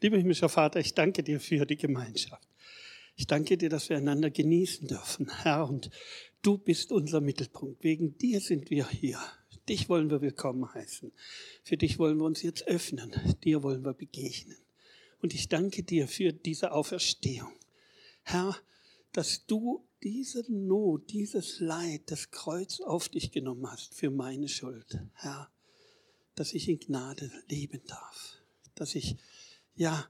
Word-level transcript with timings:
Lieber 0.00 0.16
himmlischer 0.16 0.48
Vater, 0.48 0.80
ich 0.80 0.94
danke 0.94 1.22
dir 1.22 1.40
für 1.40 1.66
die 1.66 1.76
Gemeinschaft. 1.76 2.48
Ich 3.16 3.26
danke 3.26 3.58
dir, 3.58 3.68
dass 3.68 3.88
wir 3.88 3.96
einander 3.96 4.30
genießen 4.30 4.86
dürfen, 4.86 5.28
Herr, 5.42 5.68
und 5.68 5.90
du 6.42 6.56
bist 6.56 6.92
unser 6.92 7.20
Mittelpunkt. 7.20 7.82
Wegen 7.82 8.16
dir 8.16 8.40
sind 8.40 8.70
wir 8.70 8.88
hier. 8.88 9.18
Dich 9.68 9.88
wollen 9.88 10.08
wir 10.10 10.20
willkommen 10.20 10.72
heißen. 10.72 11.10
Für 11.64 11.76
dich 11.76 11.98
wollen 11.98 12.18
wir 12.18 12.24
uns 12.24 12.42
jetzt 12.42 12.66
öffnen. 12.68 13.12
Dir 13.42 13.62
wollen 13.64 13.84
wir 13.84 13.92
begegnen. 13.92 14.56
Und 15.20 15.34
ich 15.34 15.48
danke 15.48 15.82
dir 15.82 16.06
für 16.06 16.32
diese 16.32 16.70
Auferstehung. 16.70 17.52
Herr, 18.22 18.56
dass 19.12 19.46
du 19.46 19.84
diese 20.02 20.44
Not, 20.50 21.10
dieses 21.10 21.58
Leid, 21.58 22.02
das 22.06 22.30
Kreuz 22.30 22.80
auf 22.80 23.08
dich 23.08 23.32
genommen 23.32 23.70
hast 23.70 23.94
für 23.94 24.10
meine 24.10 24.48
Schuld. 24.48 25.00
Herr, 25.14 25.50
dass 26.36 26.54
ich 26.54 26.68
in 26.68 26.78
Gnade 26.78 27.32
leben 27.48 27.82
darf. 27.88 28.38
Dass 28.76 28.94
ich, 28.94 29.16
ja, 29.78 30.08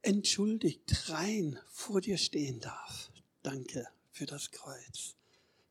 entschuldigt 0.00 1.10
rein 1.10 1.58
vor 1.68 2.00
dir 2.00 2.16
stehen 2.16 2.60
darf. 2.60 3.12
Danke 3.42 3.86
für 4.10 4.24
das 4.24 4.50
Kreuz. 4.50 5.16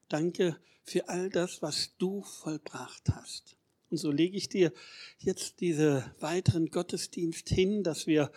Danke 0.10 0.58
für 0.84 1.10
all 1.10 1.30
das, 1.30 1.62
was 1.64 1.98
du 1.98 2.22
vollbracht 2.22 3.10
hast. 3.10 3.58
Und 3.90 3.98
so 3.98 4.12
lege 4.12 4.38
ich 4.38 4.48
dir 4.48 4.72
jetzt 5.18 5.60
diese 5.60 6.14
weiteren 6.20 6.68
Gottesdienst 6.68 7.50
hin, 7.50 7.84
dass 7.84 8.06
wir 8.06 8.32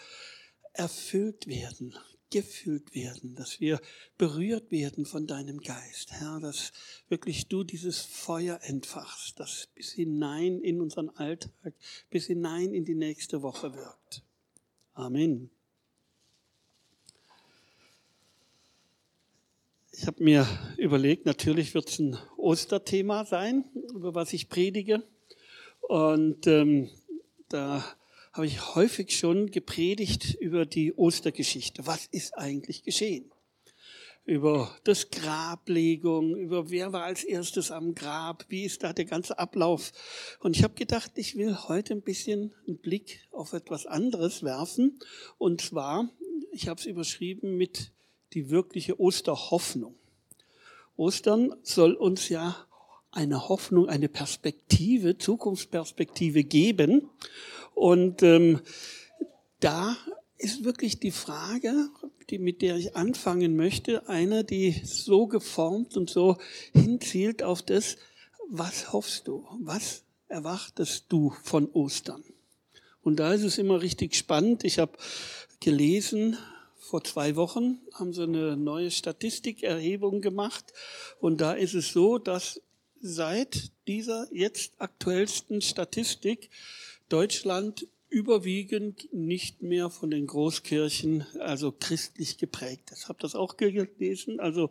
erfüllt 0.73 1.47
werden, 1.47 1.95
gefüllt 2.31 2.95
werden, 2.95 3.35
dass 3.35 3.61
wir 3.61 3.81
berührt 4.17 4.71
werden 4.71 5.05
von 5.05 5.27
deinem 5.27 5.61
Geist. 5.61 6.13
Herr, 6.13 6.41
dass 6.41 6.73
wirklich 7.09 7.49
du 7.49 7.63
dieses 7.63 8.01
Feuer 8.01 8.59
entfachst, 8.63 9.39
das 9.39 9.69
bis 9.75 9.93
hinein 9.93 10.61
in 10.61 10.81
unseren 10.81 11.11
Alltag, 11.11 11.75
bis 12.09 12.27
hinein 12.27 12.73
in 12.73 12.87
die 12.87 12.95
nächste 12.95 13.43
Woche 13.43 13.75
wirkt. 13.75 14.25
Amen. 14.97 15.51
Ich 19.91 20.07
habe 20.07 20.23
mir 20.23 20.47
überlegt, 20.77 21.27
natürlich 21.27 21.75
wird 21.75 21.89
es 21.89 21.99
ein 21.99 22.17
Osterthema 22.37 23.25
sein, 23.25 23.65
über 23.93 24.15
was 24.15 24.33
ich 24.33 24.49
predige. 24.49 25.03
Und 25.81 26.47
ähm, 26.47 26.91
da 27.49 27.85
habe 28.33 28.47
ich 28.47 28.77
häufig 28.77 29.19
schon 29.19 29.51
gepredigt 29.51 30.35
über 30.35 30.65
die 30.65 30.95
Ostergeschichte. 30.95 31.89
Was 31.89 32.07
ist 32.07 32.39
eigentlich 32.39 32.85
geschehen? 32.85 33.34
Über 34.27 34.75
das 34.85 35.11
Grablegung, 35.11 36.35
über 36.37 36.71
wer 36.71 36.95
war 36.95 37.05
als 37.05 37.25
erstes 37.25 37.71
am 37.71 37.95
Grab, 37.95 38.47
wie 38.49 38.65
ist 38.65 38.83
da 38.83 38.95
der 38.95 39.05
ganze 39.05 39.39
Ablauf. 39.39 39.93
Und 40.41 40.57
ich 40.57 40.65
habe 40.65 40.73
gedacht, 40.75 41.13
ich 41.17 41.37
will 41.37 41.55
heute 41.69 41.93
ein 41.93 42.01
bisschen 42.01 42.55
einen 42.67 42.79
Blick 42.79 43.21
auf 43.33 43.53
etwas 43.53 43.85
anderes 43.85 44.43
werfen. 44.43 44.99
Und 45.37 45.61
zwar, 45.61 46.09
ich 46.53 46.69
habe 46.69 46.81
es 46.81 46.87
überschrieben 46.87 47.59
mit 47.59 47.93
die 48.33 48.49
wirkliche 48.49 48.99
Osterhoffnung. 48.99 49.95
Ostern 50.97 51.55
soll 51.63 51.93
uns 51.93 52.31
ja 52.31 52.57
eine 53.11 53.51
Hoffnung, 53.51 53.91
eine 53.91 54.09
Perspektive, 54.09 55.19
Zukunftsperspektive 55.19 56.45
geben. 56.45 57.11
Und 57.75 58.23
ähm, 58.23 58.63
da 59.61 59.99
ist 60.39 60.65
wirklich 60.65 61.01
die 61.01 61.11
Frage, 61.11 61.91
die, 62.31 62.39
mit 62.39 62.63
der 62.63 62.77
ich 62.77 62.97
anfangen 62.97 63.57
möchte, 63.57 64.09
eine, 64.09 64.45
die 64.45 64.83
so 64.85 65.27
geformt 65.27 65.97
und 65.97 66.11
so 66.11 66.39
hinzielt 66.73 67.43
auf 67.43 67.63
das, 67.63 67.97
was 68.49 68.93
hoffst 68.93 69.29
du? 69.29 69.47
Was 69.61 70.03
erwartest 70.29 71.07
du 71.09 71.35
von 71.43 71.71
Ostern? 71.71 72.25
Und 73.03 73.17
da 73.21 73.35
ist 73.35 73.43
es 73.43 73.59
immer 73.59 73.83
richtig 73.83 74.17
spannend. 74.17 74.65
Ich 74.65 74.79
habe 74.79 74.97
gelesen, 75.61 76.37
vor 76.79 77.05
zwei 77.05 77.37
Wochen 77.37 77.81
haben 77.93 78.13
sie 78.13 78.23
eine 78.23 78.57
neue 78.57 78.91
Statistikerhebung 78.91 80.21
gemacht 80.21 80.73
und 81.21 81.41
da 81.41 81.53
ist 81.53 81.75
es 81.75 81.93
so, 81.93 82.19
dass 82.19 82.61
seit 83.01 83.71
dieser 83.87 84.29
jetzt 84.33 84.73
aktuellsten 84.79 85.61
Statistik 85.61 86.51
Deutschland 87.09 87.87
überwiegend 88.15 89.13
nicht 89.13 89.61
mehr 89.61 89.91
von 89.91 90.09
den 90.09 90.29
Großkirchen, 90.29 91.27
also 91.41 91.73
christlich 91.73 92.39
geprägt 92.39 92.93
ist. 92.93 93.09
Habt 93.09 93.25
das 93.25 93.35
auch 93.35 93.57
gelesen? 93.57 94.39
Also 94.39 94.71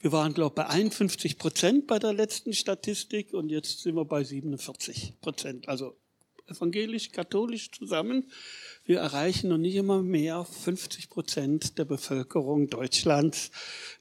wir 0.00 0.10
waren, 0.10 0.34
glaube 0.34 0.54
ich, 0.54 0.56
bei 0.56 0.66
51 0.66 1.38
Prozent 1.38 1.86
bei 1.86 2.00
der 2.00 2.12
letzten 2.12 2.52
Statistik 2.52 3.32
und 3.32 3.48
jetzt 3.48 3.80
sind 3.82 3.94
wir 3.94 4.04
bei 4.04 4.24
47 4.24 5.20
Prozent. 5.20 5.68
Also 5.68 5.96
evangelisch, 6.48 7.12
katholisch 7.12 7.70
zusammen 7.70 8.26
wir 8.90 8.98
erreichen 8.98 9.50
noch 9.50 9.58
nicht 9.58 9.76
immer 9.76 10.02
mehr 10.02 10.44
50 10.44 11.10
Prozent 11.10 11.78
der 11.78 11.84
Bevölkerung 11.84 12.68
Deutschlands 12.68 13.52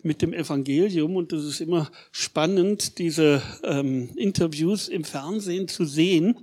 mit 0.02 0.24
dem 0.24 0.34
Evangelium. 0.34 1.16
Und 1.16 1.32
das 1.32 1.44
ist 1.44 1.62
immer 1.62 1.92
spannend, 2.12 2.98
diese 2.98 3.44
ähm, 3.64 4.10
Interviews 4.16 4.88
im 4.88 5.04
Fernsehen 5.04 5.68
zu 5.68 5.86
sehen, 5.86 6.40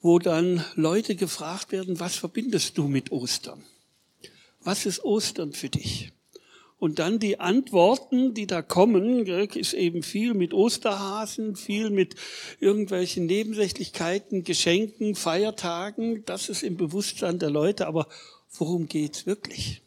wo 0.00 0.18
dann 0.18 0.64
Leute 0.74 1.16
gefragt 1.16 1.72
werden, 1.72 2.00
was 2.00 2.16
verbindest 2.16 2.78
du 2.78 2.88
mit 2.88 3.12
Ostern? 3.12 3.62
Was 4.60 4.86
ist 4.86 5.04
Ostern 5.04 5.52
für 5.52 5.68
dich? 5.68 6.12
Und 6.78 6.98
dann 6.98 7.18
die 7.18 7.40
Antworten, 7.40 8.34
die 8.34 8.46
da 8.46 8.60
kommen, 8.60 9.26
ist 9.26 9.72
eben 9.72 10.02
viel 10.02 10.34
mit 10.34 10.52
Osterhasen, 10.52 11.56
viel 11.56 11.90
mit 11.90 12.16
irgendwelchen 12.60 13.24
Nebensächlichkeiten, 13.26 14.44
Geschenken, 14.44 15.14
Feiertagen. 15.14 16.24
Das 16.26 16.50
ist 16.50 16.62
im 16.62 16.76
Bewusstsein 16.76 17.38
der 17.38 17.50
Leute. 17.50 17.86
Aber 17.86 18.08
worum 18.52 18.88
geht's 18.88 19.24
wirklich? 19.24 19.82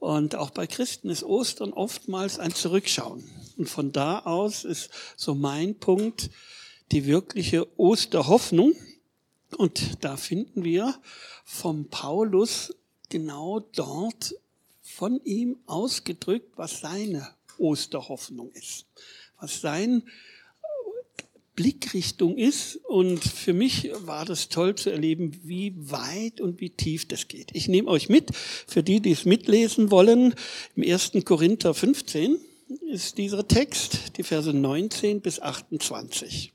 Und 0.00 0.34
auch 0.34 0.50
bei 0.50 0.66
Christen 0.66 1.10
ist 1.10 1.22
Ostern 1.22 1.72
oftmals 1.72 2.40
ein 2.40 2.52
Zurückschauen. 2.52 3.24
Und 3.56 3.68
von 3.68 3.92
da 3.92 4.18
aus 4.18 4.64
ist 4.64 4.90
so 5.16 5.34
mein 5.34 5.76
Punkt 5.76 6.28
die 6.90 7.06
wirkliche 7.06 7.66
Osterhoffnung. 7.78 8.74
Und 9.54 10.04
da 10.04 10.16
finden 10.16 10.64
wir 10.64 10.98
vom 11.44 11.88
Paulus 11.88 12.74
genau 13.08 13.60
dort 13.60 14.34
von 14.82 15.20
ihm 15.24 15.56
ausgedrückt, 15.66 16.52
was 16.56 16.80
seine 16.80 17.28
Osterhoffnung 17.58 18.50
ist, 18.52 18.86
was 19.40 19.60
sein 19.60 20.02
Blickrichtung 21.56 22.36
ist. 22.36 22.76
Und 22.76 23.22
für 23.24 23.52
mich 23.52 23.90
war 24.06 24.24
das 24.24 24.48
toll 24.48 24.74
zu 24.74 24.90
erleben, 24.90 25.40
wie 25.44 25.74
weit 25.76 26.40
und 26.40 26.60
wie 26.60 26.70
tief 26.70 27.06
das 27.06 27.28
geht. 27.28 27.50
Ich 27.52 27.68
nehme 27.68 27.88
euch 27.88 28.08
mit, 28.08 28.30
für 28.34 28.82
die, 28.82 29.00
die 29.00 29.12
es 29.12 29.24
mitlesen 29.24 29.90
wollen, 29.90 30.34
im 30.76 30.82
1. 30.82 31.12
Korinther 31.24 31.74
15 31.74 32.38
ist 32.90 33.18
dieser 33.18 33.46
Text, 33.46 34.16
die 34.16 34.22
Verse 34.22 34.52
19 34.52 35.20
bis 35.20 35.40
28. 35.40 36.52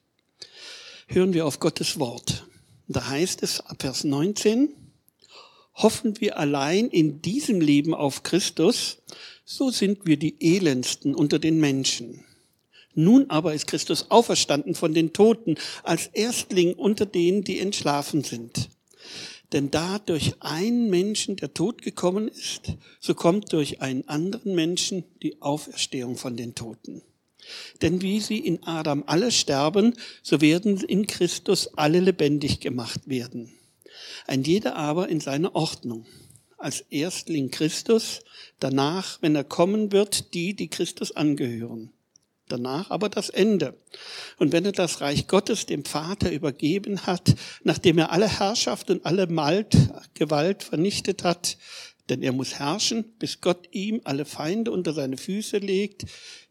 Hören 1.07 1.33
wir 1.33 1.45
auf 1.45 1.59
Gottes 1.59 1.99
Wort. 1.99 2.48
Da 2.91 3.07
heißt 3.07 3.43
es 3.43 3.61
ab 3.61 3.83
Vers 3.83 4.03
19, 4.03 4.73
Hoffen 5.75 6.19
wir 6.19 6.39
allein 6.39 6.89
in 6.89 7.21
diesem 7.21 7.61
Leben 7.61 7.93
auf 7.93 8.23
Christus, 8.23 8.97
so 9.45 9.69
sind 9.69 10.07
wir 10.07 10.17
die 10.17 10.35
elendsten 10.39 11.13
unter 11.13 11.37
den 11.37 11.59
Menschen. 11.59 12.25
Nun 12.95 13.29
aber 13.29 13.53
ist 13.53 13.67
Christus 13.67 14.09
auferstanden 14.09 14.73
von 14.73 14.95
den 14.95 15.13
Toten 15.13 15.55
als 15.83 16.07
Erstling 16.07 16.73
unter 16.73 17.05
denen, 17.05 17.43
die 17.43 17.59
entschlafen 17.59 18.23
sind. 18.23 18.69
Denn 19.53 19.69
da 19.69 19.99
durch 19.99 20.33
einen 20.41 20.89
Menschen 20.89 21.35
der 21.35 21.53
Tod 21.53 21.83
gekommen 21.83 22.27
ist, 22.27 22.73
so 22.99 23.13
kommt 23.13 23.53
durch 23.53 23.81
einen 23.81 24.07
anderen 24.07 24.55
Menschen 24.55 25.03
die 25.21 25.41
Auferstehung 25.43 26.17
von 26.17 26.35
den 26.35 26.55
Toten. 26.55 27.03
Denn 27.81 28.01
wie 28.01 28.19
sie 28.19 28.39
in 28.39 28.63
Adam 28.63 29.03
alle 29.07 29.31
sterben, 29.31 29.95
so 30.21 30.41
werden 30.41 30.77
in 30.77 31.07
Christus 31.07 31.77
alle 31.77 31.99
lebendig 31.99 32.59
gemacht 32.59 33.01
werden 33.07 33.53
ein 34.29 34.43
jeder 34.43 34.75
aber 34.75 35.09
in 35.09 35.19
seiner 35.19 35.55
Ordnung. 35.55 36.05
Als 36.57 36.81
Erstling 36.89 37.51
Christus, 37.51 38.19
danach, 38.59 39.21
wenn 39.21 39.35
er 39.35 39.43
kommen 39.43 39.91
wird, 39.91 40.33
die, 40.33 40.55
die 40.55 40.69
Christus 40.69 41.15
angehören. 41.15 41.91
Danach 42.47 42.89
aber 42.89 43.09
das 43.09 43.29
Ende. 43.29 43.77
Und 44.37 44.51
wenn 44.51 44.65
er 44.65 44.71
das 44.71 45.01
Reich 45.01 45.27
Gottes 45.27 45.67
dem 45.67 45.85
Vater 45.85 46.31
übergeben 46.31 47.05
hat, 47.05 47.35
nachdem 47.63 47.97
er 47.99 48.11
alle 48.11 48.27
Herrschaft 48.27 48.89
und 48.89 49.05
alle 49.05 49.27
Malt, 49.27 49.75
Gewalt 50.15 50.63
vernichtet 50.63 51.23
hat, 51.23 51.57
denn 52.09 52.23
er 52.23 52.33
muss 52.33 52.55
herrschen, 52.55 53.05
bis 53.19 53.39
Gott 53.39 53.67
ihm 53.71 54.01
alle 54.03 54.25
Feinde 54.25 54.71
unter 54.71 54.93
seine 54.93 55.17
Füße 55.17 55.57
legt. 55.57 56.05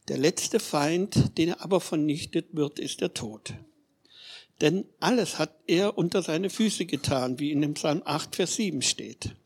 Der 0.08 0.16
letzte 0.16 0.58
Feind, 0.58 1.36
den 1.36 1.50
er 1.50 1.60
aber 1.60 1.80
vernichtet 1.80 2.46
wird, 2.52 2.78
ist 2.78 3.02
der 3.02 3.12
Tod. 3.12 3.52
Denn 4.62 4.86
alles 5.00 5.38
hat 5.38 5.54
er 5.66 5.98
unter 5.98 6.22
seine 6.22 6.48
Füße 6.48 6.86
getan, 6.86 7.38
wie 7.38 7.52
in 7.52 7.60
dem 7.60 7.74
Psalm 7.74 8.00
8, 8.04 8.36
Vers 8.36 8.56
7 8.56 8.80
steht. 8.80 9.36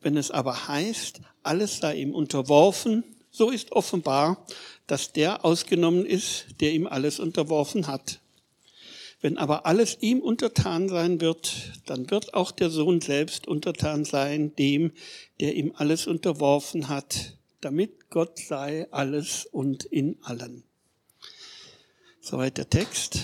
Wenn 0.00 0.16
es 0.16 0.30
aber 0.30 0.68
heißt, 0.68 1.20
alles 1.42 1.78
sei 1.78 1.96
ihm 1.96 2.14
unterworfen, 2.14 3.02
so 3.32 3.50
ist 3.50 3.72
offenbar, 3.72 4.46
dass 4.86 5.12
der 5.12 5.44
ausgenommen 5.44 6.06
ist, 6.06 6.46
der 6.60 6.72
ihm 6.72 6.86
alles 6.86 7.18
unterworfen 7.18 7.88
hat. 7.88 8.20
Wenn 9.20 9.38
aber 9.38 9.66
alles 9.66 9.98
ihm 10.00 10.20
untertan 10.20 10.88
sein 10.88 11.20
wird, 11.20 11.72
dann 11.86 12.08
wird 12.12 12.32
auch 12.32 12.52
der 12.52 12.70
Sohn 12.70 13.00
selbst 13.00 13.48
untertan 13.48 14.04
sein, 14.04 14.54
dem, 14.54 14.92
der 15.40 15.56
ihm 15.56 15.72
alles 15.74 16.06
unterworfen 16.06 16.88
hat, 16.88 17.36
damit 17.66 18.10
Gott 18.10 18.38
sei 18.38 18.86
alles 18.92 19.44
und 19.44 19.82
in 19.82 20.18
allen. 20.22 20.62
Soweit 22.20 22.58
der 22.58 22.70
Text. 22.70 23.18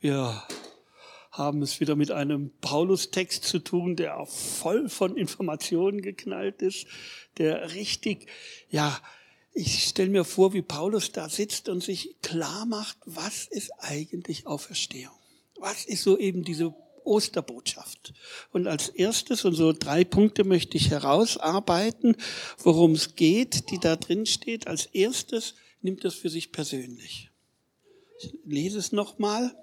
Wir 0.00 0.40
haben 1.32 1.62
es 1.62 1.80
wieder 1.80 1.96
mit 1.96 2.12
einem 2.12 2.52
Paulus-Text 2.60 3.42
zu 3.42 3.58
tun, 3.58 3.96
der 3.96 4.24
voll 4.26 4.88
von 4.88 5.16
Informationen 5.16 6.00
geknallt 6.00 6.62
ist, 6.62 6.86
der 7.38 7.74
richtig, 7.74 8.28
ja, 8.70 8.96
ich 9.52 9.82
stelle 9.82 10.10
mir 10.10 10.24
vor, 10.24 10.52
wie 10.52 10.62
Paulus 10.62 11.10
da 11.10 11.28
sitzt 11.28 11.68
und 11.68 11.82
sich 11.82 12.14
klar 12.22 12.66
macht, 12.66 12.98
was 13.04 13.46
ist 13.46 13.72
eigentlich 13.78 14.46
Auferstehung? 14.46 15.18
Was 15.56 15.84
ist 15.84 16.04
so 16.04 16.16
eben 16.16 16.44
diese 16.44 16.72
Osterbotschaft? 17.08 18.14
Und 18.52 18.66
als 18.66 18.88
erstes, 18.88 19.44
und 19.44 19.54
so 19.54 19.72
drei 19.72 20.04
Punkte 20.04 20.44
möchte 20.44 20.76
ich 20.76 20.90
herausarbeiten, 20.90 22.16
worum 22.58 22.92
es 22.92 23.14
geht, 23.16 23.70
die 23.70 23.78
da 23.78 23.96
drin 23.96 24.26
steht. 24.26 24.66
Als 24.66 24.86
erstes 24.86 25.54
nimmt 25.82 26.04
das 26.04 26.14
für 26.14 26.30
sich 26.30 26.52
persönlich. 26.52 27.30
Ich 28.20 28.32
lese 28.44 28.78
es 28.78 28.92
nochmal. 28.92 29.54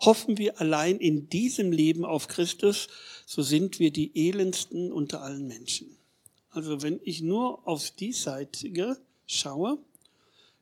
Hoffen 0.00 0.38
wir 0.38 0.60
allein 0.60 0.98
in 0.98 1.28
diesem 1.28 1.72
Leben 1.72 2.04
auf 2.04 2.28
Christus, 2.28 2.88
so 3.24 3.42
sind 3.42 3.78
wir 3.78 3.90
die 3.90 4.28
elendsten 4.28 4.92
unter 4.92 5.22
allen 5.22 5.46
Menschen. 5.46 5.96
Also 6.50 6.82
wenn 6.82 7.00
ich 7.02 7.22
nur 7.22 7.66
aufs 7.66 7.96
Diesseitige 7.96 8.98
schaue, 9.26 9.78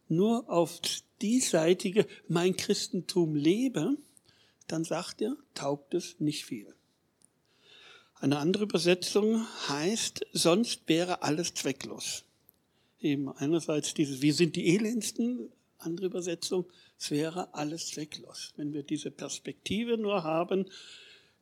nur 0.09 0.49
auf 0.51 0.81
diesseitige 1.23 2.07
mein 2.29 2.57
Christentum 2.57 3.35
lebe, 3.35 3.97
dann 4.67 4.85
sagt 4.85 5.21
er, 5.23 5.37
taugt 5.55 5.95
es 5.95 6.21
nicht 6.21 6.45
viel. 6.45 6.75
Eine 8.15 8.39
andere 8.39 8.65
Übersetzung 8.65 9.47
heißt, 9.69 10.27
sonst 10.33 10.89
wäre 10.89 11.23
alles 11.23 11.55
zwecklos. 11.55 12.25
Eben 13.01 13.29
einerseits 13.29 13.93
dieses, 13.93 14.23
wir 14.23 14.33
sind 14.33 14.57
die 14.57 14.75
elendsten, 14.75 15.51
andere 15.79 16.07
Übersetzung, 16.07 16.65
es 16.99 17.11
wäre 17.11 17.53
alles 17.53 17.89
zwecklos. 17.89 18.55
Wenn 18.57 18.73
wir 18.73 18.83
diese 18.83 19.11
Perspektive 19.11 19.99
nur 19.99 20.23
haben, 20.23 20.71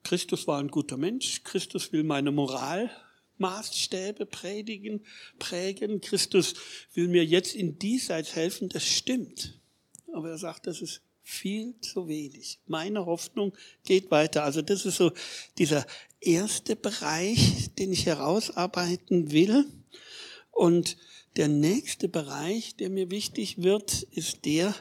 Christus 0.03 0.49
war 0.49 0.59
ein 0.59 0.69
guter 0.69 0.97
Mensch, 0.97 1.45
Christus 1.45 1.93
will 1.93 2.03
meine 2.03 2.33
Moralmaßstäbe 2.33 4.27
predigen, 4.27 5.05
prägen, 5.39 6.01
Christus 6.01 6.55
will 6.95 7.07
mir 7.07 7.25
jetzt 7.25 7.55
in 7.55 7.79
diesseits 7.79 8.35
helfen, 8.35 8.69
das 8.69 8.85
stimmt. 8.85 9.61
Aber 10.13 10.31
er 10.31 10.39
sagt, 10.39 10.67
das 10.67 10.83
ist 10.83 11.03
viel 11.23 11.75
zu 11.81 12.09
wenig. 12.09 12.59
Meine 12.67 13.07
Hoffnung 13.07 13.53
geht 13.85 14.11
weiter. 14.11 14.45
Also 14.45 14.63
das 14.63 14.85
ist 14.85 14.97
so 14.97 15.13
dieser 15.59 15.87
erste 16.21 16.77
Bereich, 16.77 17.71
den 17.79 17.93
ich 17.93 18.07
herausarbeiten 18.07 19.33
will. 19.33 19.67
Und 20.51 20.97
der 21.37 21.49
nächste 21.49 22.09
Bereich, 22.09 22.77
der 22.77 22.91
mir 22.91 23.11
wichtig 23.11 23.63
wird, 23.63 24.03
ist 24.03 24.45
der, 24.45 24.75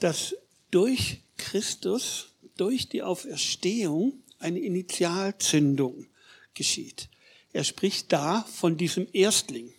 dass 0.00 0.34
durch 0.70 1.22
Christus, 1.36 2.32
durch 2.56 2.88
die 2.88 3.02
Auferstehung 3.02 4.22
eine 4.38 4.60
Initialzündung 4.60 6.06
geschieht. 6.54 7.08
Er 7.52 7.64
spricht 7.64 8.12
da 8.12 8.42
von 8.42 8.76
diesem 8.76 9.06
Erstling. 9.12 9.72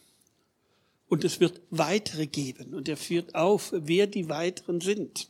Und 1.09 1.23
es 1.23 1.39
wird 1.39 1.61
weitere 1.69 2.27
geben. 2.27 2.73
Und 2.73 2.89
er 2.89 2.97
führt 2.97 3.35
auf, 3.35 3.71
wer 3.73 4.07
die 4.07 4.29
weiteren 4.29 4.81
sind. 4.81 5.29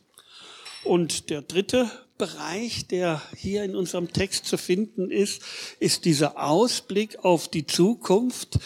Und 0.84 1.30
der 1.30 1.42
dritte 1.42 1.90
Bereich, 2.18 2.86
der 2.88 3.22
hier 3.36 3.62
in 3.64 3.76
unserem 3.76 4.12
Text 4.12 4.44
zu 4.46 4.58
finden 4.58 5.10
ist, 5.10 5.42
ist 5.78 6.04
dieser 6.04 6.42
Ausblick 6.42 7.24
auf 7.24 7.48
die 7.48 7.66
Zukunft, 7.66 8.58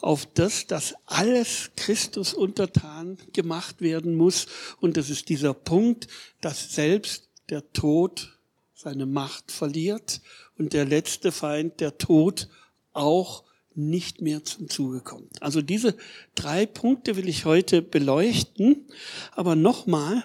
auf 0.00 0.26
das, 0.26 0.66
dass 0.66 0.94
alles 1.06 1.70
Christus 1.76 2.34
untertan 2.34 3.18
gemacht 3.32 3.80
werden 3.80 4.14
muss. 4.14 4.46
Und 4.80 4.96
das 4.96 5.10
ist 5.10 5.28
dieser 5.28 5.54
Punkt, 5.54 6.06
dass 6.40 6.74
selbst 6.74 7.28
der 7.48 7.72
Tod 7.72 8.38
seine 8.74 9.06
Macht 9.06 9.50
verliert 9.50 10.20
und 10.56 10.72
der 10.72 10.84
letzte 10.84 11.32
Feind, 11.32 11.80
der 11.80 11.98
Tod, 11.98 12.48
auch 12.92 13.44
nicht 13.74 14.20
mehr 14.20 14.44
zum 14.44 14.68
Zuge 14.68 15.00
kommt. 15.00 15.40
Also 15.40 15.62
diese 15.62 15.96
drei 16.34 16.66
Punkte 16.66 17.16
will 17.16 17.28
ich 17.28 17.44
heute 17.44 17.80
beleuchten. 17.80 18.86
Aber 19.32 19.54
nochmal, 19.54 20.24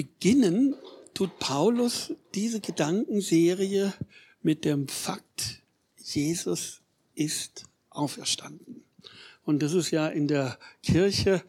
beginnen 0.00 0.76
tut 1.12 1.38
Paulus 1.38 2.14
diese 2.34 2.60
Gedankenserie 2.60 3.92
mit 4.40 4.64
dem 4.64 4.88
Fakt, 4.88 5.60
Jesus 6.02 6.80
ist 7.14 7.64
auferstanden. 7.90 8.82
Und 9.44 9.62
das 9.62 9.74
ist 9.74 9.90
ja 9.90 10.08
in 10.08 10.26
der 10.26 10.58
Kirche 10.82 11.42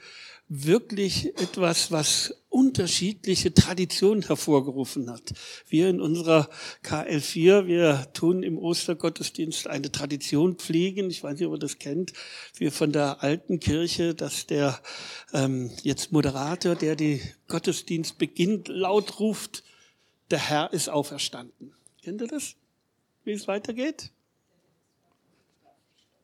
wirklich 0.54 1.28
etwas, 1.40 1.94
was 1.94 2.36
unterschiedliche 2.50 3.54
Traditionen 3.54 4.22
hervorgerufen 4.22 5.10
hat. 5.10 5.32
Wir 5.70 5.88
in 5.88 6.02
unserer 6.02 6.50
KL4, 6.84 7.68
wir 7.68 8.12
tun 8.12 8.44
im 8.44 8.58
Ostergottesdienst 8.58 9.68
eine 9.68 9.94
Tradition 9.94 10.58
pflegen. 10.58 11.10
Ich 11.10 11.24
weiß 11.24 11.40
nicht, 11.40 11.48
ob 11.48 11.54
ihr 11.54 11.60
das 11.60 11.80
kennt. 11.80 12.12
Wir 12.58 12.74
von 12.74 12.92
der 12.92 13.24
alten 13.24 13.62
Kirche, 13.62 14.14
dass 14.14 14.46
der 14.46 14.82
ähm, 15.32 15.72
jetzt 15.84 16.12
Moderator, 16.12 16.76
der 16.76 16.98
die 16.98 17.22
Gottesdienst 17.48 18.18
beginnt, 18.18 18.68
laut 18.68 19.22
ruft, 19.22 19.64
der 20.32 20.50
Herr 20.50 20.74
ist 20.74 20.90
auferstanden. 20.90 21.74
Kennt 22.04 22.20
ihr 22.20 22.28
das? 22.28 22.56
Wie 23.24 23.32
es 23.32 23.48
weitergeht? 23.48 24.12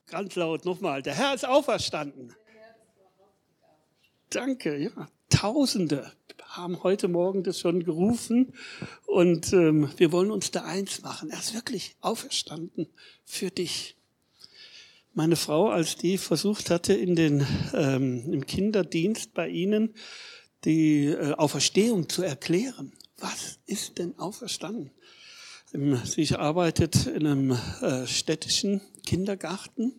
Ganz 0.07 0.35
laut 0.35 0.65
nochmal. 0.65 1.01
Der 1.01 1.15
Herr 1.15 1.33
ist 1.33 1.45
auferstanden. 1.45 2.35
Danke, 4.29 4.77
ja. 4.77 5.07
Tausende 5.29 6.11
haben 6.57 6.83
heute 6.83 7.07
Morgen 7.07 7.43
das 7.43 7.59
schon 7.59 7.83
gerufen 7.83 8.53
und 9.05 9.53
ähm, 9.53 9.89
wir 9.97 10.11
wollen 10.11 10.31
uns 10.31 10.51
da 10.51 10.63
eins 10.63 11.01
machen. 11.01 11.29
Er 11.29 11.39
ist 11.39 11.53
wirklich 11.53 11.95
auferstanden 12.01 12.87
für 13.25 13.51
dich. 13.51 13.95
Meine 15.13 15.35
Frau, 15.35 15.69
als 15.69 15.95
die 15.95 16.17
versucht 16.17 16.69
hatte, 16.69 16.93
in 16.93 17.15
den, 17.15 17.45
ähm, 17.73 18.33
im 18.33 18.45
Kinderdienst 18.45 19.33
bei 19.33 19.49
Ihnen 19.49 19.93
die 20.65 21.05
äh, 21.05 21.33
Auferstehung 21.33 22.09
zu 22.09 22.23
erklären. 22.23 22.91
Was 23.17 23.59
ist 23.65 23.97
denn 23.97 24.17
auferstanden? 24.17 24.91
Ähm, 25.73 25.99
sie 26.05 26.35
arbeitet 26.35 27.07
in 27.07 27.27
einem 27.27 27.57
äh, 27.81 28.07
städtischen 28.07 28.81
Kindergarten, 29.05 29.93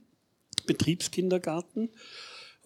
Betriebskindergarten 0.67 1.91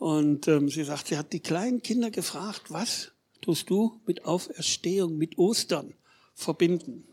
und 0.02 0.49
ähm, 0.49 0.68
sie 0.68 0.82
sagt, 0.82 1.06
sie 1.06 1.16
hat 1.16 1.32
die 1.32 1.38
kleinen 1.38 1.80
Kinder 1.80 2.11
gefragt, 2.11 2.73
was 2.73 3.12
tust 3.40 3.71
du 3.71 4.00
mit 4.04 4.25
Auferstehung, 4.25 5.16
mit 5.16 5.38
Ostern 5.38 5.94
verbinden? 6.35 7.04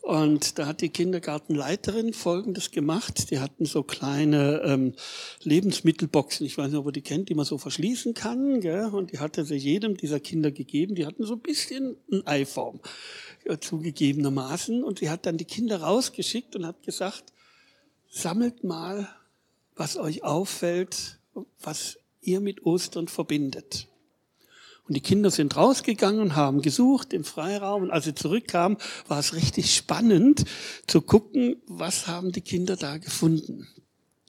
Und 0.00 0.58
da 0.58 0.66
hat 0.66 0.80
die 0.80 0.88
Kindergartenleiterin 0.88 2.14
Folgendes 2.14 2.70
gemacht. 2.70 3.30
Die 3.30 3.40
hatten 3.40 3.66
so 3.66 3.82
kleine 3.82 4.62
ähm, 4.64 4.94
Lebensmittelboxen, 5.42 6.46
ich 6.46 6.56
weiß 6.56 6.70
nicht, 6.70 6.78
ob 6.78 6.86
ihr 6.86 6.92
die 6.92 7.02
kennt, 7.02 7.28
die 7.28 7.34
man 7.34 7.44
so 7.44 7.58
verschließen 7.58 8.14
kann. 8.14 8.62
Gell? 8.62 8.86
Und 8.86 9.12
die 9.12 9.18
hatte 9.18 9.44
sie 9.44 9.56
jedem 9.56 9.98
dieser 9.98 10.18
Kinder 10.18 10.50
gegeben. 10.50 10.94
Die 10.94 11.04
hatten 11.04 11.26
so 11.26 11.34
ein 11.34 11.40
bisschen 11.40 11.98
eine 12.10 12.26
Eiform 12.26 12.80
ja, 13.46 13.60
zugegebenermaßen. 13.60 14.82
Und 14.82 15.00
sie 15.00 15.10
hat 15.10 15.26
dann 15.26 15.36
die 15.36 15.44
Kinder 15.44 15.82
rausgeschickt 15.82 16.56
und 16.56 16.64
hat 16.64 16.82
gesagt, 16.82 17.34
sammelt 18.08 18.64
mal, 18.64 19.10
was 19.76 19.98
euch 19.98 20.24
auffällt, 20.24 21.18
was 21.60 21.98
ihr 22.20 22.40
mit 22.40 22.64
Ostern 22.64 23.08
verbindet. 23.08 23.88
Und 24.88 24.96
die 24.96 25.00
Kinder 25.00 25.30
sind 25.30 25.56
rausgegangen 25.56 26.20
und 26.20 26.36
haben 26.36 26.60
gesucht 26.60 27.12
im 27.12 27.24
Freiraum. 27.24 27.84
Und 27.84 27.90
als 27.90 28.04
sie 28.04 28.14
zurückkamen, 28.14 28.78
war 29.06 29.20
es 29.20 29.34
richtig 29.34 29.74
spannend 29.74 30.44
zu 30.86 31.00
gucken, 31.00 31.62
was 31.66 32.08
haben 32.08 32.32
die 32.32 32.40
Kinder 32.40 32.76
da 32.76 32.98
gefunden. 32.98 33.68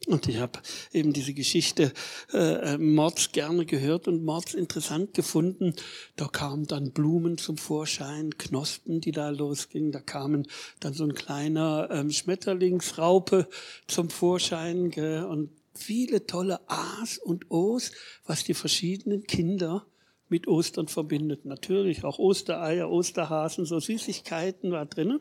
Und 0.06 0.28
ich 0.28 0.38
habe 0.38 0.60
eben 0.92 1.14
diese 1.14 1.34
Geschichte 1.34 1.94
äh, 2.34 2.78
Mords 2.78 3.32
gerne 3.32 3.66
gehört 3.66 4.08
und 4.08 4.24
Mords 4.26 4.54
interessant 4.54 5.14
gefunden. 5.14 5.76
Da 6.18 6.28
kamen 6.28 6.68
dann 6.68 6.92
Blumen 6.92 7.38
zum 7.38 7.58
Vorschein, 7.58 8.38
Knospen, 8.38 9.00
die 9.00 9.12
da 9.12 9.30
losgingen. 9.30 9.94
Da 9.94 10.02
kamen 10.02 10.46
dann 10.82 10.94
so 10.94 11.06
ein 11.06 11.14
kleiner 11.14 11.88
ähm, 11.90 12.12
Schmetterlingsraupe 12.12 13.48
zum 13.88 14.10
Vorschein. 14.10 14.92
Gell? 14.92 15.24
Und 15.24 15.52
viele 15.76 16.26
tolle 16.26 16.60
A's 16.68 17.18
und 17.18 17.50
O's, 17.52 17.92
was 18.26 18.44
die 18.44 18.54
verschiedenen 18.54 19.24
Kinder 19.24 19.86
mit 20.30 20.48
Ostern 20.48 20.88
verbindet. 20.88 21.46
Natürlich 21.46 22.04
auch 22.04 22.18
Ostereier, 22.20 22.90
Osterhasen, 22.90 23.66
so 23.66 23.80
Süßigkeiten 23.80 24.72
war 24.72 24.86
drinnen. 24.86 25.20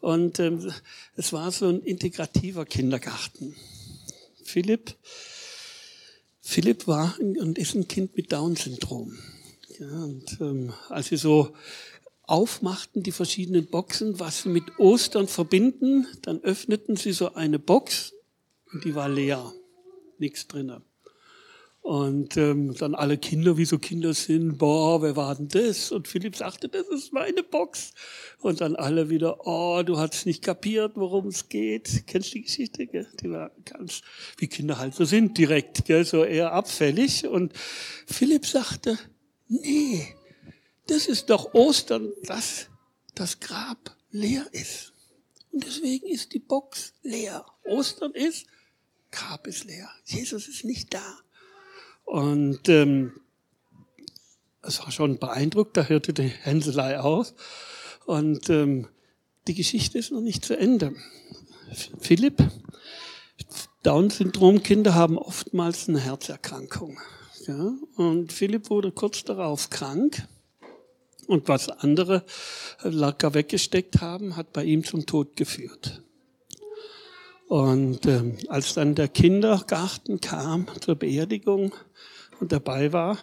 Und 0.00 0.38
ähm, 0.38 0.72
es 1.16 1.32
war 1.32 1.50
so 1.50 1.68
ein 1.68 1.80
integrativer 1.82 2.64
Kindergarten. 2.64 3.54
Philipp, 4.42 4.96
Philipp 6.40 6.86
war 6.86 7.16
und 7.20 7.58
ist 7.58 7.74
ein 7.74 7.86
Kind 7.86 8.16
mit 8.16 8.32
Down-Syndrom. 8.32 9.18
Ja, 9.78 10.04
und 10.04 10.38
ähm, 10.40 10.72
als 10.88 11.08
sie 11.08 11.16
so 11.16 11.54
aufmachten 12.30 13.02
die 13.02 13.12
verschiedenen 13.12 13.66
Boxen, 13.66 14.20
was 14.20 14.42
sie 14.42 14.50
mit 14.50 14.78
Ostern 14.78 15.26
verbinden. 15.26 16.06
Dann 16.22 16.40
öffneten 16.42 16.96
sie 16.96 17.12
so 17.12 17.34
eine 17.34 17.58
Box 17.58 18.12
und 18.72 18.84
die 18.84 18.94
war 18.94 19.08
leer, 19.08 19.52
nichts 20.20 20.46
drinnen. 20.46 20.82
Und 21.82 22.36
ähm, 22.36 22.74
dann 22.74 22.94
alle 22.94 23.16
Kinder, 23.16 23.56
wie 23.56 23.64
so 23.64 23.78
Kinder 23.78 24.12
sind, 24.12 24.58
boah, 24.58 25.00
wer 25.00 25.16
war 25.16 25.34
denn 25.34 25.48
das? 25.48 25.90
Und 25.90 26.08
Philipp 26.08 26.36
sagte, 26.36 26.68
das 26.68 26.86
ist 26.88 27.12
meine 27.12 27.42
Box. 27.42 27.94
Und 28.40 28.60
dann 28.60 28.76
alle 28.76 29.08
wieder, 29.08 29.46
oh, 29.46 29.82
du 29.82 29.96
hast 29.96 30.26
nicht 30.26 30.42
kapiert, 30.42 30.92
worum 30.96 31.28
es 31.28 31.48
geht. 31.48 32.06
Kennst 32.06 32.30
du 32.30 32.34
die 32.34 32.42
Geschichte? 32.42 32.86
Gell? 32.86 33.08
Die 33.22 33.30
war 33.30 33.50
ganz, 33.64 34.02
wie 34.36 34.46
Kinder 34.46 34.78
halt 34.78 34.94
so 34.94 35.06
sind, 35.06 35.38
direkt, 35.38 35.86
gell? 35.86 36.04
so 36.04 36.22
eher 36.22 36.52
abfällig. 36.52 37.26
Und 37.26 37.54
Philipp 38.06 38.44
sagte, 38.44 38.98
nee, 39.48 40.06
das 40.86 41.06
ist 41.06 41.30
doch 41.30 41.54
Ostern, 41.54 42.12
dass 42.24 42.66
das 43.14 43.40
Grab 43.40 43.96
leer 44.10 44.46
ist. 44.52 44.92
Und 45.50 45.64
deswegen 45.64 46.06
ist 46.06 46.34
die 46.34 46.40
Box 46.40 46.92
leer. 47.02 47.46
Ostern 47.64 48.12
ist, 48.12 48.46
Grab 49.10 49.46
ist 49.46 49.64
leer. 49.64 49.88
Jesus 50.04 50.48
ist 50.48 50.64
nicht 50.64 50.94
da. 50.94 51.18
Und 52.04 52.68
ähm, 52.68 53.12
es 54.62 54.80
war 54.80 54.90
schon 54.90 55.18
beeindruckt, 55.18 55.76
da 55.76 55.84
hörte 55.84 56.12
die 56.12 56.28
Hänselei 56.28 57.00
auf. 57.00 57.32
Und 58.06 58.50
ähm, 58.50 58.88
die 59.46 59.54
Geschichte 59.54 59.98
ist 59.98 60.12
noch 60.12 60.20
nicht 60.20 60.44
zu 60.44 60.56
Ende. 60.56 60.94
Philipp, 62.00 62.42
Down-Syndrom-Kinder 63.82 64.94
haben 64.94 65.18
oftmals 65.18 65.88
eine 65.88 66.00
Herzerkrankung. 66.00 66.98
Ja? 67.46 67.72
Und 67.96 68.32
Philipp 68.32 68.70
wurde 68.70 68.92
kurz 68.92 69.24
darauf 69.24 69.70
krank. 69.70 70.26
Und 71.26 71.48
was 71.48 71.68
andere 71.68 72.24
Lacker 72.82 73.34
weggesteckt 73.34 74.00
haben, 74.00 74.36
hat 74.36 74.52
bei 74.52 74.64
ihm 74.64 74.84
zum 74.84 75.06
Tod 75.06 75.36
geführt. 75.36 76.02
Und 77.50 78.06
ähm, 78.06 78.38
als 78.46 78.74
dann 78.74 78.94
der 78.94 79.08
Kindergarten 79.08 80.20
kam 80.20 80.68
zur 80.80 80.94
Beerdigung 80.94 81.74
und 82.38 82.52
dabei 82.52 82.92
war, 82.92 83.18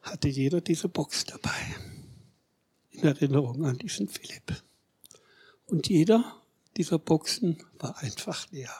hatte 0.00 0.28
jeder 0.28 0.62
diese 0.62 0.88
Box 0.88 1.26
dabei. 1.26 1.76
In 2.92 3.04
Erinnerung 3.04 3.66
an 3.66 3.76
diesen 3.76 4.08
Philipp. 4.08 4.62
Und 5.66 5.86
jeder 5.86 6.40
dieser 6.78 6.98
Boxen 6.98 7.62
war 7.78 7.98
einfach 7.98 8.50
leer. 8.52 8.74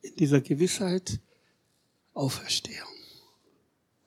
In 0.00 0.16
dieser 0.16 0.40
Gewissheit 0.40 1.20
Auferstehung. 2.14 2.88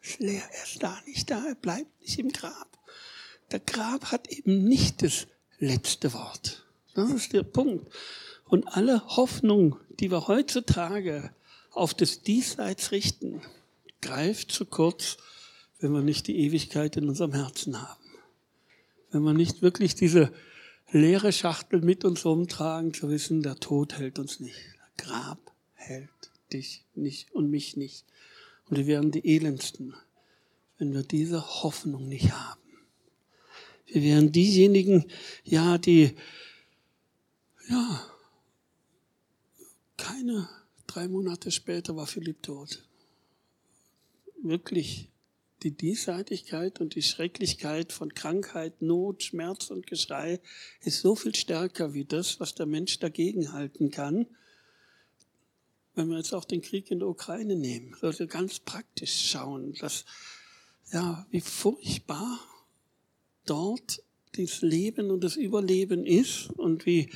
Ist 0.02 0.18
leer, 0.18 0.50
er 0.52 0.64
ist 0.64 0.82
da, 0.82 1.00
nicht 1.06 1.30
da, 1.30 1.46
er 1.46 1.56
bleibt 1.56 2.02
nicht 2.02 2.18
im 2.18 2.32
Grab. 2.32 2.80
Der 3.52 3.60
Grab 3.60 4.06
hat 4.06 4.30
eben 4.30 4.64
nicht 4.64 5.04
das 5.04 5.28
letzte 5.60 6.12
Wort. 6.14 6.66
Das 6.96 7.12
ist 7.12 7.34
der 7.34 7.44
Punkt. 7.44 7.94
Und 8.46 8.68
alle 8.68 9.06
Hoffnung, 9.08 9.78
die 10.00 10.12
wir 10.12 10.28
heutzutage 10.28 11.34
auf 11.72 11.94
das 11.94 12.22
Diesseits 12.22 12.92
richten, 12.92 13.42
greift 14.02 14.52
zu 14.52 14.66
kurz, 14.66 15.18
wenn 15.80 15.92
wir 15.92 16.02
nicht 16.02 16.28
die 16.28 16.38
Ewigkeit 16.40 16.96
in 16.98 17.10
unserem 17.10 17.34
Herzen 17.34 17.82
haben. 17.82 18.04
Wenn 19.12 19.24
wir 19.24 19.34
nicht 19.34 19.62
wirklich 19.62 19.96
diese 19.96 20.32
leere 20.92 21.32
Schachtel 21.32 21.82
mit 21.82 22.06
uns 22.06 22.26
rumtragen, 22.26 22.94
zu 22.94 23.10
wissen, 23.10 23.42
der 23.42 23.56
Tod 23.56 23.98
hält 23.98 24.20
uns 24.20 24.40
nicht. 24.40 24.58
Der 24.78 25.06
Grab 25.06 25.52
hält 25.74 26.10
dich 26.52 26.86
nicht 26.96 27.32
und 27.34 27.50
mich 27.50 27.76
nicht. 27.76 28.06
Und 28.70 28.78
wir 28.78 28.88
werden 28.88 29.12
die 29.12 29.36
elendsten, 29.36 29.96
wenn 30.78 30.94
wir 30.94 31.04
diese 31.04 31.64
Hoffnung 31.64 32.08
nicht 32.08 32.32
haben. 32.32 32.62
Wir 33.88 34.04
wären 34.04 34.32
diejenigen, 34.32 35.06
ja, 35.44 35.78
die, 35.78 36.16
ja, 37.70 38.02
keine 40.04 40.50
drei 40.86 41.08
Monate 41.08 41.50
später 41.50 41.96
war 41.96 42.08
Philipp 42.08 42.44
tot. 42.44 42.84
Wirklich 44.42 45.10
die 45.64 45.72
Diesseitigkeit 45.72 46.82
und 46.82 46.96
die 46.96 47.02
Schrecklichkeit 47.02 47.94
von 47.94 48.14
Krankheit, 48.14 48.82
Not, 48.82 49.24
Schmerz 49.24 49.72
und 49.72 49.88
Geschrei 49.88 50.42
ist 50.82 51.00
so 51.00 51.16
viel 51.16 51.34
stärker 51.34 51.94
wie 51.94 52.04
das, 52.04 52.42
was 52.42 52.54
der 52.54 52.66
Mensch 52.66 53.00
dagegen 53.00 53.54
halten 53.54 53.92
kann. 53.92 54.28
Wenn 55.96 56.10
wir 56.10 56.18
jetzt 56.18 56.34
auch 56.34 56.44
den 56.44 56.62
Krieg 56.62 56.92
in 56.92 57.00
der 57.00 57.08
Ukraine 57.08 57.56
nehmen, 57.56 57.96
sollte 58.02 58.28
ganz 58.28 58.60
praktisch 58.60 59.30
schauen, 59.30 59.74
dass, 59.76 60.04
ja, 60.92 61.26
wie 61.30 61.40
furchtbar 61.40 62.42
dort 63.46 64.04
das 64.34 64.62
Leben 64.62 65.12
und 65.12 65.24
das 65.24 65.38
Überleben 65.38 66.06
ist 66.06 66.50
und 66.50 66.86
wie 66.86 67.10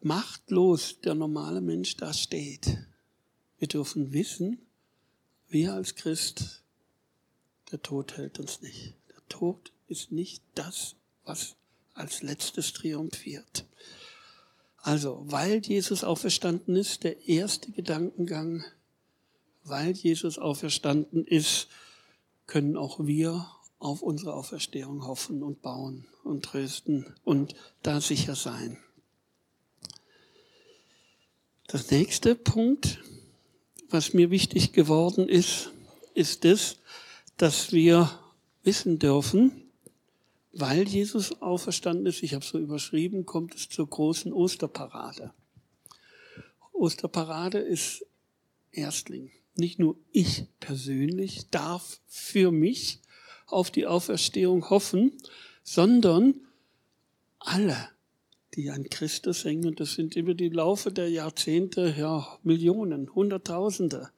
machtlos 0.00 1.00
der 1.00 1.14
normale 1.14 1.60
Mensch 1.60 1.96
da 1.96 2.12
steht. 2.12 2.78
Wir 3.58 3.68
dürfen 3.68 4.12
wissen, 4.12 4.60
wir 5.48 5.74
als 5.74 5.94
Christ, 5.94 6.62
der 7.72 7.82
Tod 7.82 8.16
hält 8.16 8.38
uns 8.38 8.60
nicht. 8.60 8.94
Der 9.10 9.28
Tod 9.28 9.72
ist 9.88 10.12
nicht 10.12 10.42
das, 10.54 10.94
was 11.24 11.56
als 11.94 12.22
letztes 12.22 12.72
triumphiert. 12.72 13.66
Also, 14.78 15.22
weil 15.26 15.58
Jesus 15.58 16.04
auferstanden 16.04 16.76
ist, 16.76 17.04
der 17.04 17.28
erste 17.28 17.72
Gedankengang, 17.72 18.64
weil 19.64 19.92
Jesus 19.92 20.38
auferstanden 20.38 21.26
ist, 21.26 21.68
können 22.46 22.76
auch 22.76 23.04
wir 23.04 23.46
auf 23.78 24.02
unsere 24.02 24.34
Auferstehung 24.34 25.06
hoffen 25.06 25.42
und 25.42 25.62
bauen 25.62 26.06
und 26.24 26.44
trösten 26.44 27.14
und 27.24 27.54
da 27.82 28.00
sicher 28.00 28.34
sein. 28.34 28.78
Das 31.70 31.90
nächste 31.90 32.34
Punkt, 32.34 32.98
was 33.90 34.14
mir 34.14 34.30
wichtig 34.30 34.72
geworden 34.72 35.28
ist, 35.28 35.70
ist 36.14 36.44
das, 36.44 36.78
dass 37.36 37.72
wir 37.72 38.10
wissen 38.62 38.98
dürfen, 38.98 39.68
weil 40.52 40.88
Jesus 40.88 41.42
auferstanden 41.42 42.06
ist, 42.06 42.22
ich 42.22 42.32
habe 42.32 42.42
so 42.42 42.58
überschrieben, 42.58 43.26
kommt 43.26 43.54
es 43.54 43.68
zur 43.68 43.86
großen 43.86 44.32
Osterparade. 44.32 45.34
Osterparade 46.72 47.58
ist 47.58 48.02
Erstling. 48.72 49.30
Nicht 49.54 49.78
nur 49.78 49.98
ich 50.10 50.46
persönlich 50.60 51.50
darf 51.50 52.00
für 52.06 52.50
mich 52.50 53.02
auf 53.44 53.70
die 53.70 53.86
Auferstehung 53.86 54.70
hoffen, 54.70 55.12
sondern 55.62 56.34
alle 57.40 57.90
die 58.58 58.70
an 58.70 58.90
Christus 58.90 59.44
hängen. 59.44 59.66
Und 59.68 59.78
das 59.78 59.92
sind 59.92 60.16
über 60.16 60.34
die 60.34 60.48
Laufe 60.48 60.90
der 60.90 61.08
Jahrzehnte 61.08 61.94
ja 61.96 62.38
Millionen, 62.42 63.14
Hunderttausende. 63.14 64.10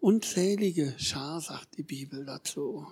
Unzählige 0.00 0.94
Schar, 0.98 1.40
sagt 1.40 1.78
die 1.78 1.84
Bibel 1.84 2.24
dazu. 2.24 2.88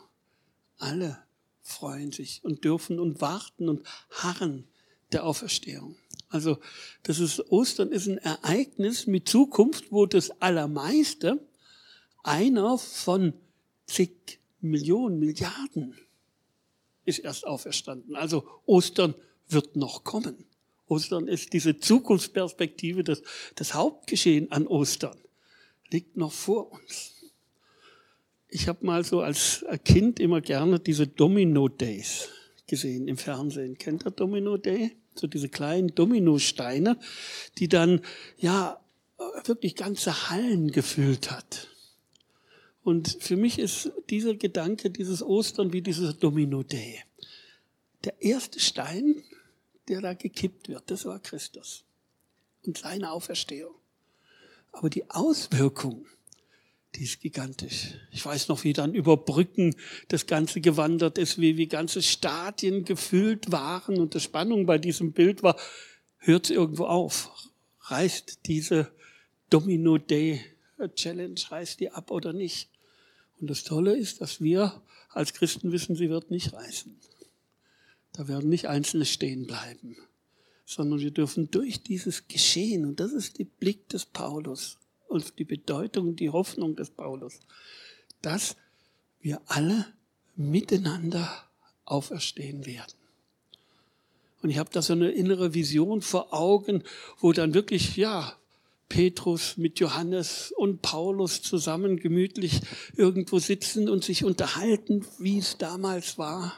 Alle 0.78 1.18
freuen 1.60 2.12
sich 2.12 2.44
und 2.44 2.64
dürfen 2.64 3.00
und 3.00 3.20
warten 3.20 3.68
und 3.68 3.82
harren 4.10 4.68
der 5.10 5.26
Auferstehung. 5.26 5.96
Also 6.28 6.58
das 7.02 7.18
ist 7.18 7.50
Ostern 7.50 7.90
ist 7.90 8.06
ein 8.06 8.18
Ereignis 8.18 9.08
mit 9.08 9.28
Zukunft, 9.28 9.90
wo 9.90 10.06
das 10.06 10.30
Allermeiste 10.40 11.44
einer 12.22 12.78
von 12.78 13.32
zig 13.86 14.38
Millionen, 14.60 15.18
Milliarden 15.18 15.96
ist 17.04 17.18
erst 17.18 17.44
auferstanden. 17.44 18.14
Also 18.14 18.46
Ostern 18.66 19.16
wird 19.48 19.74
noch 19.74 20.04
kommen. 20.04 20.44
Ostern 20.90 21.28
ist 21.28 21.52
diese 21.52 21.78
Zukunftsperspektive, 21.78 23.04
das, 23.04 23.22
das 23.54 23.74
Hauptgeschehen 23.74 24.50
an 24.50 24.66
Ostern 24.66 25.16
liegt 25.90 26.16
noch 26.16 26.32
vor 26.32 26.72
uns. 26.72 27.14
Ich 28.48 28.66
habe 28.68 28.84
mal 28.84 29.04
so 29.04 29.20
als 29.20 29.64
Kind 29.84 30.18
immer 30.18 30.40
gerne 30.40 30.80
diese 30.80 31.06
Domino 31.06 31.68
Days 31.68 32.28
gesehen 32.66 33.06
im 33.08 33.16
Fernsehen. 33.16 33.78
Kennt 33.78 34.06
ihr 34.06 34.10
Domino 34.10 34.56
Day? 34.56 34.96
So 35.14 35.26
diese 35.26 35.48
kleinen 35.48 35.94
Dominosteine, 35.94 36.98
die 37.58 37.68
dann 37.68 38.00
ja 38.38 38.80
wirklich 39.44 39.76
ganze 39.76 40.30
Hallen 40.30 40.70
gefüllt 40.72 41.30
hat. 41.30 41.68
Und 42.82 43.18
für 43.20 43.36
mich 43.36 43.58
ist 43.58 43.92
dieser 44.08 44.34
Gedanke, 44.34 44.90
dieses 44.90 45.22
Ostern 45.22 45.72
wie 45.72 45.82
dieses 45.82 46.18
Domino 46.18 46.62
Day. 46.62 47.00
Der 48.04 48.20
erste 48.22 48.58
Stein 48.58 49.22
der 49.90 50.00
da 50.00 50.14
gekippt 50.14 50.68
wird. 50.68 50.90
Das 50.90 51.04
war 51.04 51.18
Christus 51.18 51.84
und 52.64 52.78
seine 52.78 53.10
Auferstehung. 53.10 53.74
Aber 54.72 54.88
die 54.88 55.10
Auswirkung, 55.10 56.06
die 56.94 57.04
ist 57.04 57.20
gigantisch. 57.20 57.94
Ich 58.12 58.24
weiß 58.24 58.48
noch, 58.48 58.64
wie 58.64 58.72
dann 58.72 58.94
über 58.94 59.16
Brücken 59.16 59.74
das 60.08 60.26
Ganze 60.26 60.60
gewandert 60.60 61.18
ist, 61.18 61.40
wie, 61.40 61.56
wie 61.56 61.66
ganze 61.66 62.02
Stadien 62.02 62.84
gefüllt 62.84 63.50
waren 63.52 63.98
und 63.98 64.14
die 64.14 64.20
Spannung 64.20 64.64
bei 64.64 64.78
diesem 64.78 65.12
Bild 65.12 65.42
war, 65.42 65.56
hört 66.18 66.44
es 66.44 66.50
irgendwo 66.50 66.84
auf? 66.84 67.30
Reißt 67.82 68.46
diese 68.46 68.90
Domino 69.50 69.98
Day 69.98 70.40
Challenge, 70.94 71.40
reißt 71.48 71.80
die 71.80 71.90
ab 71.90 72.10
oder 72.10 72.32
nicht? 72.32 72.70
Und 73.40 73.50
das 73.50 73.64
Tolle 73.64 73.96
ist, 73.96 74.20
dass 74.20 74.40
wir 74.40 74.80
als 75.10 75.32
Christen 75.34 75.72
wissen, 75.72 75.96
sie 75.96 76.10
wird 76.10 76.30
nicht 76.30 76.52
reißen. 76.52 76.96
Da 78.20 78.28
werden 78.28 78.50
nicht 78.50 78.68
Einzelne 78.68 79.06
stehen 79.06 79.46
bleiben, 79.46 79.96
sondern 80.66 81.00
wir 81.00 81.10
dürfen 81.10 81.50
durch 81.50 81.82
dieses 81.82 82.28
Geschehen, 82.28 82.84
und 82.84 83.00
das 83.00 83.12
ist 83.12 83.38
der 83.38 83.46
Blick 83.46 83.88
des 83.88 84.04
Paulus 84.04 84.76
und 85.08 85.38
die 85.38 85.44
Bedeutung, 85.44 86.16
die 86.16 86.28
Hoffnung 86.28 86.76
des 86.76 86.90
Paulus, 86.90 87.40
dass 88.20 88.56
wir 89.22 89.40
alle 89.46 89.86
miteinander 90.36 91.30
auferstehen 91.86 92.66
werden. 92.66 92.92
Und 94.42 94.50
ich 94.50 94.58
habe 94.58 94.68
da 94.70 94.82
so 94.82 94.92
eine 94.92 95.12
innere 95.12 95.54
Vision 95.54 96.02
vor 96.02 96.34
Augen, 96.34 96.84
wo 97.20 97.32
dann 97.32 97.54
wirklich, 97.54 97.96
ja, 97.96 98.36
Petrus 98.90 99.56
mit 99.56 99.80
Johannes 99.80 100.52
und 100.58 100.82
Paulus 100.82 101.40
zusammen 101.40 101.96
gemütlich 101.96 102.60
irgendwo 102.96 103.38
sitzen 103.38 103.88
und 103.88 104.04
sich 104.04 104.24
unterhalten, 104.24 105.06
wie 105.18 105.38
es 105.38 105.56
damals 105.56 106.18
war. 106.18 106.52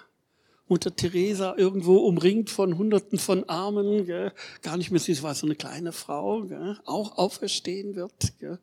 Mutter 0.72 0.96
Teresa 0.96 1.54
irgendwo 1.58 1.98
umringt 1.98 2.48
von 2.48 2.78
Hunderten 2.78 3.18
von 3.18 3.46
Armen, 3.46 4.06
gell? 4.06 4.32
gar 4.62 4.78
nicht 4.78 4.90
mehr, 4.90 5.00
sie 5.00 5.22
war 5.22 5.34
so 5.34 5.46
eine 5.46 5.54
kleine 5.54 5.92
Frau, 5.92 6.44
gell? 6.44 6.80
auch 6.86 7.18
auferstehen 7.18 7.94
wird. 7.94 8.38
Gell? 8.38 8.58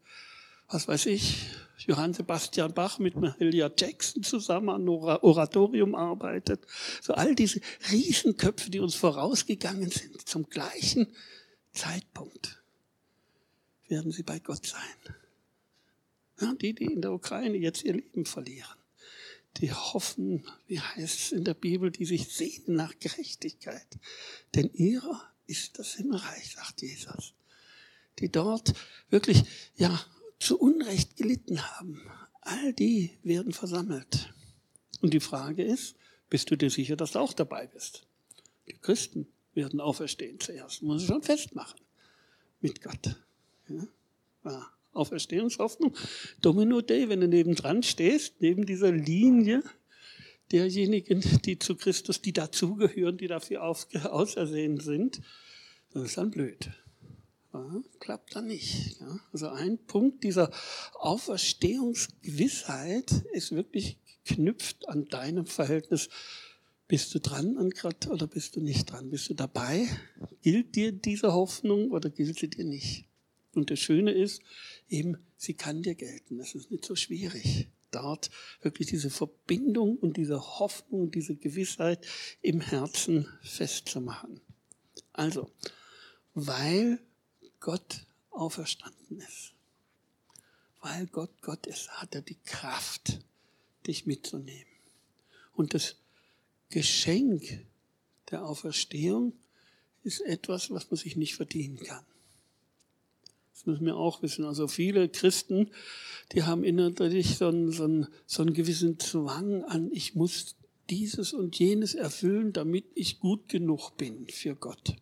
Was 0.69 0.87
weiß 0.87 1.05
ich, 1.05 1.45
Johann 1.85 2.15
Sebastian 2.15 2.73
Bach 2.73 2.97
mit 2.97 3.15
Mahalia 3.15 3.69
Jackson 3.77 4.23
zusammen 4.23 4.69
an 4.69 4.89
Oratorium 4.89 5.93
arbeitet. 5.93 6.61
So 6.99 7.13
all 7.13 7.35
diese 7.35 7.61
Riesenköpfe, 7.91 8.71
die 8.71 8.79
uns 8.79 8.95
vorausgegangen 8.95 9.91
sind, 9.91 10.27
zum 10.27 10.49
gleichen 10.49 11.13
Zeitpunkt 11.73 12.59
werden 13.87 14.11
sie 14.11 14.23
bei 14.23 14.39
Gott 14.39 14.65
sein. 14.65 15.15
Ja, 16.41 16.55
die, 16.55 16.73
die 16.73 16.85
in 16.85 17.03
der 17.03 17.11
Ukraine 17.11 17.57
jetzt 17.57 17.83
ihr 17.83 17.93
Leben 17.93 18.25
verlieren, 18.25 18.78
die 19.57 19.73
hoffen, 19.73 20.45
wie 20.67 20.79
heißt 20.79 21.19
es 21.19 21.31
in 21.31 21.43
der 21.43 21.53
Bibel, 21.53 21.91
die 21.91 22.05
sich 22.05 22.33
sehnen 22.33 22.75
nach 22.75 22.97
Gerechtigkeit. 22.99 23.99
Denn 24.55 24.71
ihrer 24.73 25.21
ist 25.47 25.79
das 25.79 25.95
Himmelreich, 25.95 26.51
sagt 26.55 26.81
Jesus. 26.81 27.33
Die 28.19 28.29
dort 28.29 28.73
wirklich, 29.09 29.43
ja, 29.75 29.99
zu 30.39 30.59
Unrecht 30.59 31.17
gelitten 31.17 31.61
haben. 31.61 32.01
All 32.41 32.73
die 32.73 33.17
werden 33.23 33.51
versammelt. 33.51 34.33
Und 35.01 35.13
die 35.13 35.19
Frage 35.19 35.63
ist, 35.63 35.95
bist 36.29 36.51
du 36.51 36.55
dir 36.55 36.69
sicher, 36.69 36.95
dass 36.95 37.11
du 37.11 37.19
auch 37.19 37.33
dabei 37.33 37.67
bist? 37.67 38.07
Die 38.67 38.77
Christen 38.77 39.27
werden 39.53 39.81
auferstehen 39.81 40.39
zuerst. 40.39 40.81
Muss 40.81 41.01
ich 41.01 41.07
schon 41.07 41.23
festmachen. 41.23 41.79
Mit 42.61 42.81
Gott. 42.81 43.15
Ja? 43.67 43.87
Ja. 44.45 44.78
Auferstehungshoffnung. 44.93 45.93
Domino 46.41 46.81
Day, 46.81 47.09
wenn 47.09 47.21
du 47.21 47.27
nebendran 47.27 47.83
stehst, 47.83 48.41
neben 48.41 48.65
dieser 48.65 48.91
Linie 48.91 49.61
derjenigen, 50.51 51.21
die 51.45 51.59
zu 51.59 51.75
Christus, 51.75 52.21
die 52.21 52.33
dazugehören, 52.33 53.17
die 53.17 53.27
dafür 53.27 53.63
ausersehen 53.63 54.79
sind, 54.79 55.21
das 55.93 56.03
ist 56.03 56.17
dann 56.17 56.31
blöd. 56.31 56.71
Ja, 57.53 57.81
klappt 57.99 58.35
dann 58.35 58.47
nicht. 58.47 58.99
Ja. 58.99 59.19
Also 59.31 59.49
ein 59.49 59.77
Punkt 59.79 60.23
dieser 60.23 60.51
Auferstehungsgewissheit 60.93 63.11
ist 63.33 63.51
wirklich 63.51 63.97
geknüpft 64.23 64.87
an 64.87 65.05
deinem 65.05 65.47
Verhältnis. 65.47 66.09
Bist 66.87 67.13
du 67.13 67.19
dran 67.19 67.57
an 67.57 67.71
Gott 67.71 68.07
oder 68.07 68.27
bist 68.27 68.55
du 68.55 68.61
nicht 68.61 68.91
dran? 68.91 69.09
Bist 69.09 69.29
du 69.29 69.33
dabei? 69.33 69.89
Gilt 70.41 70.75
dir 70.75 70.91
diese 70.91 71.33
Hoffnung 71.33 71.89
oder 71.91 72.09
gilt 72.09 72.39
sie 72.39 72.49
dir 72.49 72.65
nicht? 72.65 73.05
Und 73.53 73.71
das 73.71 73.79
Schöne 73.79 74.11
ist, 74.11 74.41
eben, 74.89 75.17
sie 75.37 75.53
kann 75.53 75.81
dir 75.81 75.95
gelten. 75.95 76.37
Das 76.37 76.55
ist 76.55 76.71
nicht 76.71 76.85
so 76.85 76.95
schwierig. 76.95 77.67
Dort 77.91 78.29
wirklich 78.61 78.87
diese 78.87 79.09
Verbindung 79.09 79.97
und 79.97 80.17
diese 80.17 80.59
Hoffnung, 80.59 81.09
diese 81.11 81.35
Gewissheit 81.35 82.05
im 82.41 82.61
Herzen 82.61 83.27
festzumachen. 83.41 84.41
Also, 85.13 85.51
weil 86.33 86.99
Gott 87.59 88.05
auferstanden 88.29 89.19
ist, 89.21 89.53
weil 90.81 91.07
Gott 91.07 91.41
Gott 91.41 91.65
ist, 91.65 91.89
hat 91.89 92.13
er 92.15 92.21
die 92.21 92.37
Kraft, 92.45 93.19
dich 93.87 94.05
mitzunehmen. 94.05 94.71
Und 95.53 95.73
das 95.73 95.95
Geschenk 96.69 97.65
der 98.29 98.45
Auferstehung 98.45 99.33
ist 100.03 100.21
etwas, 100.21 100.69
was 100.69 100.89
man 100.89 100.97
sich 100.97 101.15
nicht 101.15 101.35
verdienen 101.35 101.79
kann. 101.79 102.05
Das 103.59 103.65
müssen 103.65 103.85
wir 103.87 103.97
auch 103.97 104.21
wissen. 104.21 104.45
Also 104.45 104.69
viele 104.69 105.09
Christen, 105.09 105.71
die 106.31 106.43
haben 106.43 106.63
innerlich 106.63 107.35
so 107.35 107.49
einen, 107.49 107.73
so 107.73 107.83
einen, 107.83 108.07
so 108.25 108.41
einen 108.41 108.53
gewissen 108.53 108.99
Zwang 108.99 109.65
an, 109.65 109.89
ich 109.91 110.15
muss 110.15 110.55
dieses 110.89 111.33
und 111.33 111.59
jenes 111.59 111.93
erfüllen, 111.93 112.53
damit 112.53 112.85
ich 112.95 113.19
gut 113.19 113.49
genug 113.49 113.97
bin 113.97 114.27
für 114.29 114.55
Gott. 114.55 114.95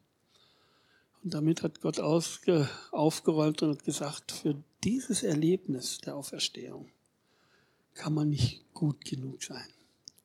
Und 1.23 1.35
damit 1.35 1.61
hat 1.61 1.81
Gott 1.81 1.99
ausge, 1.99 2.67
aufgeräumt 2.91 3.61
und 3.61 3.77
hat 3.77 3.85
gesagt, 3.85 4.31
für 4.31 4.55
dieses 4.83 5.21
Erlebnis 5.21 5.99
der 5.99 6.15
Auferstehung 6.15 6.89
kann 7.93 8.15
man 8.15 8.29
nicht 8.29 8.73
gut 8.73 9.05
genug 9.05 9.43
sein. 9.43 9.69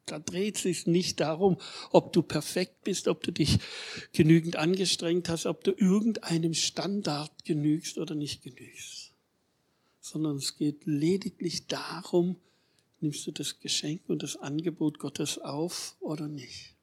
Da 0.07 0.19
dreht 0.19 0.59
sich 0.59 0.87
nicht 0.87 1.21
darum, 1.21 1.59
ob 1.91 2.13
du 2.13 2.23
perfekt 2.23 2.83
bist, 2.85 3.07
ob 3.09 3.23
du 3.23 3.33
dich 3.33 3.59
genügend 4.13 4.57
angestrengt 4.57 5.29
hast, 5.29 5.47
ob 5.47 5.63
du 5.63 5.73
irgendeinem 5.73 6.55
Standard 6.55 7.45
genügst 7.45 7.99
oder 7.99 8.15
nicht 8.15 8.43
genügst. 8.43 9.13
Sondern 10.01 10.37
es 10.37 10.57
geht 10.57 10.85
lediglich 10.87 11.67
darum, 11.67 12.37
nimmst 13.01 13.27
du 13.27 13.31
das 13.31 13.61
Geschenk 13.61 14.03
und 14.09 14.23
das 14.23 14.37
Angebot 14.37 14.99
Gottes 14.99 15.39
auf 15.39 15.97
oder 16.01 16.29
nicht. 16.29 16.75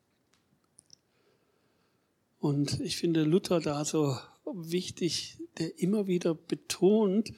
Und 2.40 2.80
ich 2.80 2.96
finde 2.98 3.24
Luther 3.24 3.60
da 3.60 3.84
so 3.84 4.18
wichtig, 4.46 5.38
der 5.58 5.78
immer 5.80 6.08
wieder 6.08 6.34
betont, 6.34 7.34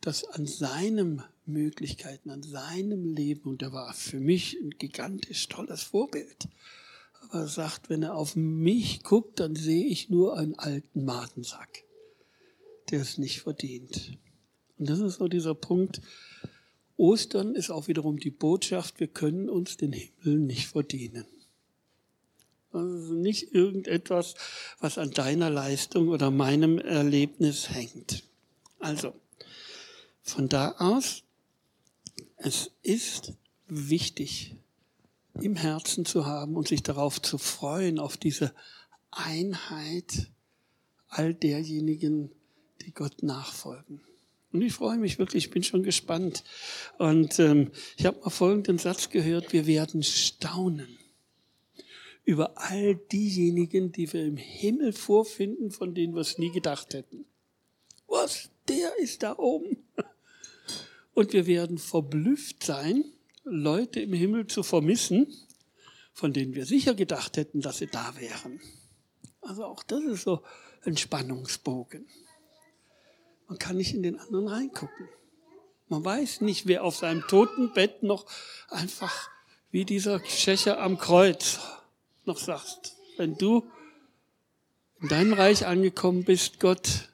dass 0.00 0.24
an 0.24 0.46
seinem 0.46 1.22
Möglichkeiten, 1.46 2.30
an 2.30 2.42
seinem 2.42 3.04
Leben, 3.04 3.50
und 3.50 3.62
er 3.62 3.72
war 3.72 3.92
für 3.94 4.20
mich 4.20 4.58
ein 4.60 4.70
gigantisch 4.70 5.48
tolles 5.48 5.82
Vorbild. 5.82 6.48
Aber 7.22 7.40
er 7.40 7.48
sagt, 7.48 7.90
wenn 7.90 8.02
er 8.02 8.14
auf 8.14 8.36
mich 8.36 9.02
guckt, 9.02 9.40
dann 9.40 9.56
sehe 9.56 9.86
ich 9.86 10.10
nur 10.10 10.36
einen 10.36 10.58
alten 10.58 11.04
Matensack, 11.04 11.84
der 12.90 13.00
es 13.00 13.18
nicht 13.18 13.42
verdient. 13.42 14.18
Und 14.78 14.88
das 14.88 15.00
ist 15.00 15.16
so 15.16 15.28
dieser 15.28 15.54
Punkt. 15.54 16.00
Ostern 16.96 17.54
ist 17.54 17.70
auch 17.70 17.88
wiederum 17.88 18.18
die 18.18 18.30
Botschaft, 18.30 19.00
wir 19.00 19.08
können 19.08 19.48
uns 19.48 19.76
den 19.76 19.92
Himmel 19.92 20.38
nicht 20.38 20.68
verdienen. 20.68 21.26
Also 22.72 23.14
nicht 23.14 23.54
irgendetwas, 23.54 24.34
was 24.80 24.98
an 24.98 25.10
deiner 25.10 25.50
Leistung 25.50 26.08
oder 26.08 26.30
meinem 26.30 26.78
Erlebnis 26.78 27.70
hängt. 27.70 28.24
Also, 28.80 29.14
von 30.22 30.48
da 30.48 30.72
aus 30.78 31.23
es 32.36 32.70
ist 32.82 33.32
wichtig, 33.66 34.56
im 35.40 35.56
Herzen 35.56 36.04
zu 36.04 36.26
haben 36.26 36.56
und 36.56 36.68
sich 36.68 36.82
darauf 36.82 37.20
zu 37.20 37.38
freuen, 37.38 37.98
auf 37.98 38.16
diese 38.16 38.54
Einheit 39.10 40.30
all 41.08 41.34
derjenigen, 41.34 42.30
die 42.82 42.92
Gott 42.92 43.22
nachfolgen. 43.22 44.00
Und 44.52 44.62
ich 44.62 44.72
freue 44.72 44.98
mich 44.98 45.18
wirklich, 45.18 45.46
ich 45.46 45.50
bin 45.50 45.64
schon 45.64 45.82
gespannt. 45.82 46.44
Und 46.98 47.38
ähm, 47.40 47.72
ich 47.96 48.06
habe 48.06 48.20
mal 48.20 48.30
folgenden 48.30 48.78
Satz 48.78 49.10
gehört, 49.10 49.52
wir 49.52 49.66
werden 49.66 50.02
staunen 50.02 50.98
über 52.24 52.56
all 52.56 52.94
diejenigen, 52.94 53.92
die 53.92 54.12
wir 54.12 54.24
im 54.24 54.36
Himmel 54.36 54.92
vorfinden, 54.92 55.70
von 55.70 55.94
denen 55.94 56.14
wir 56.14 56.20
es 56.20 56.38
nie 56.38 56.52
gedacht 56.52 56.94
hätten. 56.94 57.26
Was? 58.06 58.50
Der 58.68 58.96
ist 58.98 59.22
da 59.22 59.36
oben. 59.36 59.83
Und 61.14 61.32
wir 61.32 61.46
werden 61.46 61.78
verblüfft 61.78 62.64
sein, 62.64 63.04
Leute 63.44 64.00
im 64.00 64.12
Himmel 64.12 64.46
zu 64.46 64.62
vermissen, 64.62 65.32
von 66.12 66.32
denen 66.32 66.54
wir 66.54 66.66
sicher 66.66 66.94
gedacht 66.94 67.36
hätten, 67.36 67.60
dass 67.60 67.78
sie 67.78 67.86
da 67.86 68.14
wären. 68.16 68.60
Also 69.40 69.64
auch 69.64 69.82
das 69.82 70.02
ist 70.04 70.22
so 70.22 70.42
ein 70.84 70.96
Spannungsbogen. 70.96 72.06
Man 73.48 73.58
kann 73.58 73.76
nicht 73.76 73.94
in 73.94 74.02
den 74.02 74.18
anderen 74.18 74.48
reingucken. 74.48 75.08
Man 75.88 76.04
weiß 76.04 76.40
nicht, 76.40 76.66
wer 76.66 76.82
auf 76.82 76.96
seinem 76.96 77.26
Totenbett 77.26 78.02
noch 78.02 78.26
einfach 78.68 79.30
wie 79.70 79.84
dieser 79.84 80.24
Schächer 80.24 80.80
am 80.80 80.98
Kreuz 80.98 81.60
noch 82.24 82.38
sagt. 82.38 82.94
Wenn 83.16 83.36
du 83.36 83.64
in 85.00 85.08
deinem 85.08 85.34
Reich 85.34 85.66
angekommen 85.66 86.24
bist, 86.24 86.58
Gott, 86.58 87.10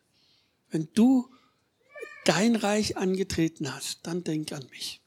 wenn 0.71 0.89
du 0.95 1.29
dein 2.25 2.57
Reich 2.57 2.97
angetreten 2.97 3.75
hast, 3.75 4.01
dann 4.07 4.25
denk 4.25 4.53
an 4.53 4.67
mich. 4.71 5.01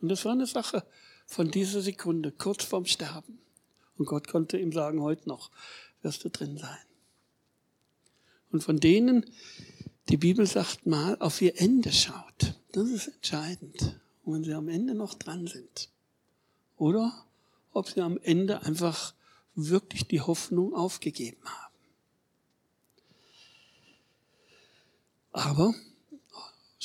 Und 0.00 0.08
das 0.08 0.24
war 0.24 0.32
eine 0.32 0.46
Sache 0.46 0.84
von 1.26 1.50
dieser 1.50 1.82
Sekunde, 1.82 2.32
kurz 2.32 2.64
vorm 2.64 2.86
Sterben. 2.86 3.38
Und 3.96 4.06
Gott 4.06 4.28
konnte 4.28 4.58
ihm 4.58 4.72
sagen, 4.72 5.02
heute 5.02 5.28
noch 5.28 5.50
wirst 6.02 6.24
du 6.24 6.30
drin 6.30 6.56
sein. 6.56 6.78
Und 8.50 8.62
von 8.62 8.78
denen, 8.80 9.26
die 10.08 10.16
Bibel 10.16 10.46
sagt 10.46 10.86
mal, 10.86 11.16
auf 11.18 11.42
ihr 11.42 11.60
Ende 11.60 11.92
schaut, 11.92 12.54
das 12.72 12.88
ist 12.88 13.08
entscheidend. 13.08 14.00
Und 14.24 14.34
wenn 14.34 14.44
sie 14.44 14.54
am 14.54 14.68
Ende 14.68 14.94
noch 14.94 15.14
dran 15.14 15.46
sind. 15.46 15.90
Oder 16.76 17.26
ob 17.72 17.88
sie 17.88 18.00
am 18.00 18.18
Ende 18.22 18.62
einfach 18.62 19.14
wirklich 19.54 20.06
die 20.06 20.20
Hoffnung 20.20 20.74
aufgegeben 20.74 21.44
haben. 21.44 21.74
Aber, 25.32 25.74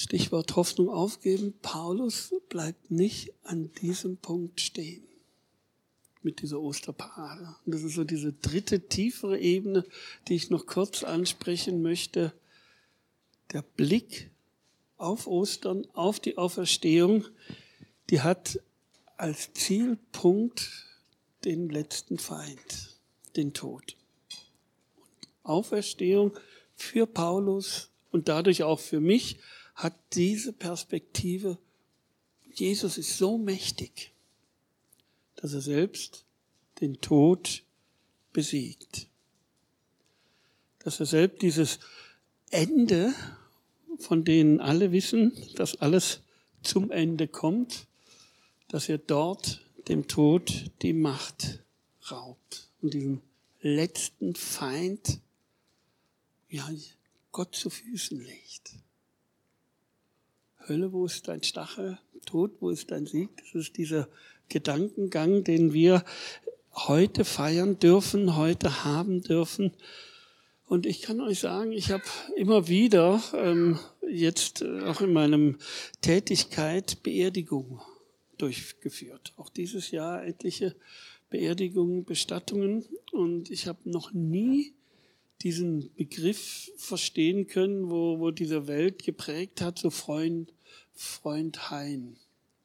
Stichwort 0.04 0.58
Hoffnung 0.58 0.90
aufgeben, 0.90 1.54
Paulus 1.62 2.34
bleibt 2.50 2.92
nicht 2.92 3.34
an 3.44 3.72
diesem 3.82 4.18
Punkt 4.18 4.60
stehen 4.60 5.08
mit 6.22 6.42
dieser 6.42 6.60
Osterparade. 6.60 7.56
Und 7.66 7.74
das 7.74 7.84
ist 7.84 7.96
so 7.96 8.04
diese 8.04 8.34
dritte, 8.34 8.82
tiefere 8.82 9.40
Ebene, 9.40 9.86
die 10.28 10.36
ich 10.36 10.50
noch 10.50 10.66
kurz 10.66 11.04
ansprechen 11.06 11.82
möchte. 11.82 12.34
Der 13.54 13.62
Blick 13.62 14.30
auf 14.98 15.26
Ostern, 15.26 15.88
auf 15.94 16.20
die 16.20 16.38
Auferstehung, 16.38 17.24
die 18.10 18.20
hat 18.20 18.60
als 19.16 19.54
Zielpunkt 19.54 20.70
den 21.46 21.70
letzten 21.70 22.18
Feind, 22.18 22.98
den 23.38 23.54
Tod. 23.54 23.96
Auferstehung 25.44 26.34
für 26.76 27.08
Paulus 27.08 27.90
und 28.12 28.28
dadurch 28.28 28.64
auch 28.64 28.82
für 28.82 29.00
mich 29.00 29.40
hat 29.76 29.96
diese 30.14 30.54
Perspektive, 30.54 31.58
Jesus 32.54 32.98
ist 32.98 33.18
so 33.18 33.38
mächtig, 33.38 34.14
dass 35.36 35.54
er 35.54 35.62
selbst 35.62 36.26
den 36.80 37.02
Tod 37.02 37.64
besiegt. 38.32 39.08
Dass 40.80 41.00
er 41.00 41.06
selbst 41.06 41.42
dieses 41.42 41.80
Ende, 42.50 43.14
von 43.98 44.24
denen 44.24 44.60
alle 44.60 44.92
wissen, 44.92 45.34
dass 45.56 45.76
alles 45.78 46.22
zum 46.62 46.92
Ende 46.92 47.28
kommt, 47.28 47.88
dass 48.68 48.90
er 48.90 48.98
dort 48.98 49.66
dem 49.88 50.08
Tod 50.08 50.72
die 50.82 50.94
Macht 50.94 51.64
raubt 52.10 52.70
und 52.82 52.94
diesen 52.94 53.22
letzten 53.62 54.36
Feind 54.36 55.20
ja, 56.50 56.70
Gott 57.32 57.56
zu 57.56 57.70
Füßen 57.70 58.20
legt. 58.20 58.76
Hölle, 60.68 60.94
wo 60.94 61.06
ist 61.06 61.28
dein 61.28 61.44
Stachel? 61.44 61.98
Tod, 62.26 62.52
wo 62.62 62.70
ist 62.70 62.90
dein 62.92 63.06
Sieg? 63.06 63.30
Das 63.38 63.54
ist 63.54 63.76
dieser 63.78 64.08
Gedankengang, 64.48 65.44
den 65.44 65.74
wir 65.74 66.06
heute 66.72 67.26
feiern 67.26 67.80
dürfen, 67.80 68.38
heute 68.38 68.86
haben 68.86 69.22
dürfen. 69.22 69.74
Und 70.66 70.86
ich 70.86 71.02
kann 71.02 71.20
euch 71.20 71.40
sagen, 71.40 71.74
ich 71.74 71.92
habe 71.92 72.04
immer 72.38 72.70
wieder 72.70 73.22
ähm, 73.36 73.78
jetzt 74.10 74.62
äh, 74.62 74.84
auch 74.84 75.02
in 75.02 75.12
meinem 75.12 75.58
Tätigkeit 76.02 77.04
Beerdigung 77.04 77.82
durchgeführt. 78.38 79.34
Auch 79.36 79.50
dieses 79.50 79.92
Jahr 79.92 80.26
etliche 80.26 80.76
Beerdigungen, 81.30 82.06
Bestattungen. 82.06 82.86
Und 83.12 83.52
ich 83.52 83.68
habe 83.68 83.90
noch 83.90 84.14
nie 84.14 84.74
diesen 85.44 85.94
Begriff 85.96 86.72
verstehen 86.78 87.48
können, 87.48 87.90
wo, 87.90 88.20
wo 88.20 88.32
diese 88.32 88.68
Welt 88.68 89.04
geprägt 89.04 89.62
hat, 89.62 89.78
so 89.78 89.90
Freund, 89.90 90.54
Freund 90.94 91.70
Hein 91.70 92.18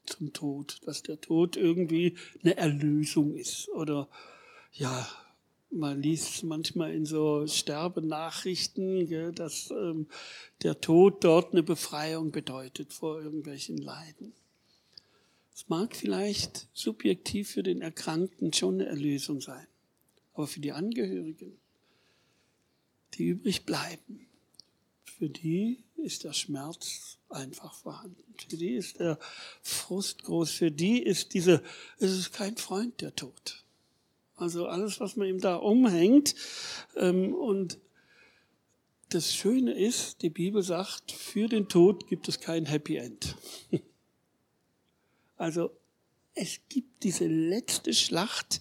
zum 0.05 0.33
Tod, 0.33 0.79
dass 0.85 1.03
der 1.03 1.21
Tod 1.21 1.55
irgendwie 1.55 2.15
eine 2.43 2.57
Erlösung 2.57 3.35
ist 3.35 3.69
oder 3.69 4.09
ja, 4.73 5.07
man 5.71 6.01
liest 6.01 6.43
manchmal 6.43 6.93
in 6.93 7.05
so 7.05 7.45
Sterbenachrichten, 7.45 9.07
gell, 9.07 9.31
dass 9.31 9.69
ähm, 9.71 10.07
der 10.63 10.81
Tod 10.81 11.23
dort 11.23 11.51
eine 11.51 11.63
Befreiung 11.63 12.31
bedeutet 12.31 12.91
vor 12.91 13.21
irgendwelchen 13.21 13.77
Leiden. 13.77 14.33
Es 15.53 15.69
mag 15.69 15.95
vielleicht 15.95 16.67
subjektiv 16.73 17.51
für 17.51 17.63
den 17.63 17.81
Erkrankten 17.81 18.53
schon 18.53 18.75
eine 18.75 18.85
Erlösung 18.87 19.41
sein, 19.41 19.67
aber 20.33 20.47
für 20.47 20.59
die 20.59 20.71
Angehörigen, 20.71 21.59
die 23.15 23.27
übrig 23.27 23.65
bleiben, 23.65 24.27
für 25.03 25.29
die 25.29 25.83
ist 25.97 26.23
der 26.23 26.33
Schmerz 26.33 27.17
einfach 27.29 27.73
vorhanden. 27.73 28.23
Für 28.37 28.57
die 28.57 28.75
ist 28.75 28.99
der 28.99 29.19
Frust 29.61 30.23
groß. 30.23 30.51
Für 30.51 30.71
die 30.71 31.03
ist 31.03 31.33
diese, 31.33 31.61
es 31.97 32.11
ist 32.11 32.33
kein 32.33 32.55
Freund 32.57 33.01
der 33.01 33.15
Tod. 33.15 33.63
Also 34.35 34.67
alles, 34.67 34.99
was 34.99 35.17
man 35.17 35.27
ihm 35.27 35.41
da 35.41 35.55
umhängt. 35.55 36.35
Ähm, 36.95 37.33
und 37.33 37.79
das 39.09 39.35
Schöne 39.35 39.73
ist, 39.73 40.21
die 40.21 40.29
Bibel 40.29 40.63
sagt, 40.63 41.11
für 41.11 41.47
den 41.49 41.67
Tod 41.67 42.07
gibt 42.07 42.29
es 42.29 42.39
kein 42.39 42.65
Happy 42.65 42.97
End. 42.97 43.35
Also 45.35 45.71
es 46.33 46.59
gibt 46.67 47.03
diese 47.03 47.25
letzte 47.25 47.93
Schlacht, 47.93 48.59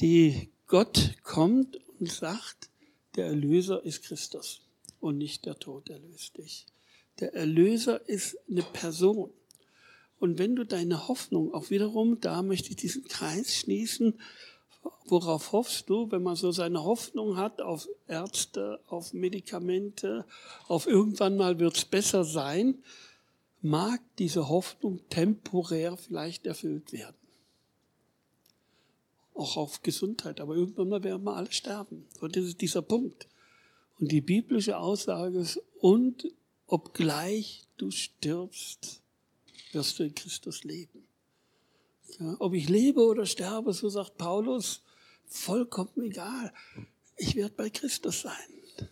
die 0.00 0.50
Gott 0.66 1.14
kommt 1.22 1.78
und 2.00 2.10
sagt, 2.10 2.69
der 3.16 3.26
Erlöser 3.26 3.84
ist 3.84 4.02
Christus 4.02 4.60
und 5.00 5.18
nicht 5.18 5.46
der 5.46 5.58
Tod 5.58 5.88
erlöst 5.90 6.38
dich. 6.38 6.66
Der 7.18 7.34
Erlöser 7.34 8.08
ist 8.08 8.36
eine 8.48 8.62
Person. 8.62 9.30
Und 10.18 10.38
wenn 10.38 10.54
du 10.54 10.64
deine 10.64 11.08
Hoffnung 11.08 11.52
auch 11.54 11.70
wiederum, 11.70 12.20
da 12.20 12.42
möchte 12.42 12.70
ich 12.70 12.76
diesen 12.76 13.04
Kreis 13.04 13.56
schließen, 13.56 14.18
worauf 15.06 15.52
hoffst 15.52 15.88
du, 15.90 16.10
wenn 16.10 16.22
man 16.22 16.36
so 16.36 16.52
seine 16.52 16.84
Hoffnung 16.84 17.36
hat 17.36 17.60
auf 17.60 17.88
Ärzte, 18.06 18.80
auf 18.86 19.12
Medikamente, 19.12 20.24
auf 20.68 20.86
irgendwann 20.86 21.36
mal 21.36 21.58
wird 21.58 21.76
es 21.76 21.84
besser 21.84 22.24
sein, 22.24 22.82
mag 23.60 24.00
diese 24.18 24.48
Hoffnung 24.48 25.00
temporär 25.08 25.96
vielleicht 25.96 26.46
erfüllt 26.46 26.92
werden. 26.92 27.16
Auch 29.40 29.56
auf 29.56 29.80
Gesundheit, 29.80 30.38
aber 30.38 30.54
irgendwann 30.54 30.90
mal 30.90 31.02
werden 31.02 31.24
wir 31.24 31.34
alle 31.34 31.50
sterben. 31.50 32.04
Und 32.20 32.36
das 32.36 32.44
ist 32.44 32.60
dieser 32.60 32.82
Punkt. 32.82 33.26
Und 33.98 34.12
die 34.12 34.20
biblische 34.20 34.76
Aussage 34.76 35.38
ist, 35.38 35.58
und 35.78 36.30
obgleich 36.66 37.66
du 37.78 37.90
stirbst, 37.90 39.00
wirst 39.72 39.98
du 39.98 40.02
in 40.02 40.14
Christus 40.14 40.62
leben. 40.64 41.06
Ja, 42.18 42.36
ob 42.38 42.52
ich 42.52 42.68
lebe 42.68 43.00
oder 43.00 43.24
sterbe, 43.24 43.72
so 43.72 43.88
sagt 43.88 44.18
Paulus, 44.18 44.82
vollkommen 45.26 46.02
egal. 46.02 46.52
Ich 47.16 47.34
werde 47.34 47.54
bei 47.56 47.70
Christus 47.70 48.20
sein. 48.20 48.90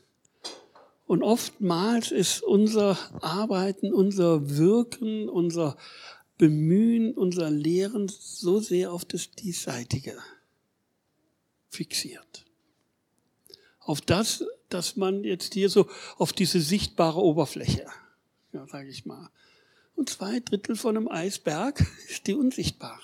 Und 1.07 1.23
oftmals 1.23 2.11
ist 2.11 2.43
unser 2.43 2.97
Arbeiten, 3.23 3.93
unser 3.93 4.57
Wirken, 4.57 5.29
unser 5.29 5.77
Bemühen, 6.39 7.13
unser 7.13 7.51
Lehren 7.51 8.09
so 8.09 8.61
sehr 8.61 8.95
auf 8.95 9.05
das 9.05 9.31
Diesseitige 9.33 10.17
fixiert. 11.69 12.45
Auf 13.81 14.01
das, 14.01 14.45
dass 14.69 14.97
man 14.97 15.25
jetzt 15.25 15.55
hier 15.55 15.71
so 15.71 15.89
auf 16.17 16.33
diese 16.33 16.61
sichtbare 16.61 17.21
Oberfläche, 17.21 17.87
ja, 18.53 18.67
sage 18.67 18.91
ich 18.91 19.07
mal. 19.07 19.31
Und 19.95 20.11
zwei 20.11 20.41
Drittel 20.41 20.77
von 20.77 20.97
einem 20.97 21.09
Eisberg 21.09 21.85
ist 22.09 22.27
die 22.27 22.35
unsichtbare. 22.35 23.01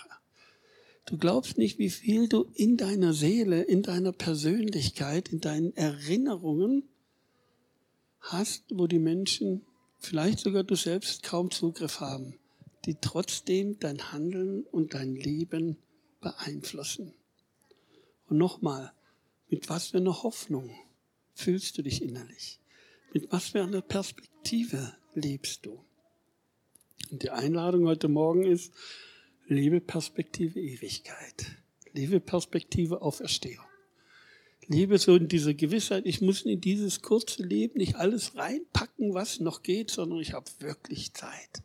Du 1.06 1.18
glaubst 1.18 1.58
nicht, 1.58 1.78
wie 1.78 1.90
viel 1.90 2.28
du 2.28 2.46
in 2.54 2.76
deiner 2.76 3.12
Seele, 3.12 3.62
in 3.62 3.82
deiner 3.82 4.12
Persönlichkeit, 4.12 5.28
in 5.28 5.40
deinen 5.40 5.76
Erinnerungen 5.76 6.84
hast, 8.20 8.64
wo 8.70 8.86
die 8.86 8.98
Menschen, 8.98 9.66
vielleicht 9.98 10.38
sogar 10.38 10.64
du 10.64 10.76
selbst, 10.76 11.22
kaum 11.22 11.50
Zugriff 11.50 12.00
haben, 12.00 12.38
die 12.86 12.96
trotzdem 13.00 13.78
dein 13.78 14.12
Handeln 14.12 14.64
und 14.64 14.94
dein 14.94 15.14
Leben 15.14 15.76
beeinflussen. 16.20 17.12
Und 18.34 18.38
nochmal, 18.38 18.92
mit 19.48 19.68
was 19.68 19.90
für 19.90 19.98
einer 19.98 20.24
Hoffnung 20.24 20.76
fühlst 21.34 21.78
du 21.78 21.82
dich 21.82 22.02
innerlich? 22.02 22.58
Mit 23.12 23.30
was 23.30 23.50
für 23.50 23.62
einer 23.62 23.80
Perspektive 23.80 24.92
lebst 25.14 25.64
du? 25.64 25.84
Und 27.12 27.22
die 27.22 27.30
Einladung 27.30 27.86
heute 27.86 28.08
Morgen 28.08 28.42
ist, 28.42 28.74
lebe 29.46 29.80
Perspektive 29.80 30.60
Ewigkeit. 30.60 31.46
Lebe 31.92 32.18
Perspektive 32.18 33.02
Auferstehung. 33.02 33.66
Lebe 34.66 34.98
so 34.98 35.14
in 35.14 35.28
dieser 35.28 35.54
Gewissheit, 35.54 36.04
ich 36.04 36.20
muss 36.20 36.42
in 36.42 36.60
dieses 36.60 37.02
kurze 37.02 37.40
Leben 37.40 37.78
nicht 37.78 37.94
alles 37.94 38.34
reinpacken, 38.34 39.14
was 39.14 39.38
noch 39.38 39.62
geht, 39.62 39.92
sondern 39.92 40.18
ich 40.18 40.32
habe 40.32 40.50
wirklich 40.58 41.14
Zeit 41.14 41.62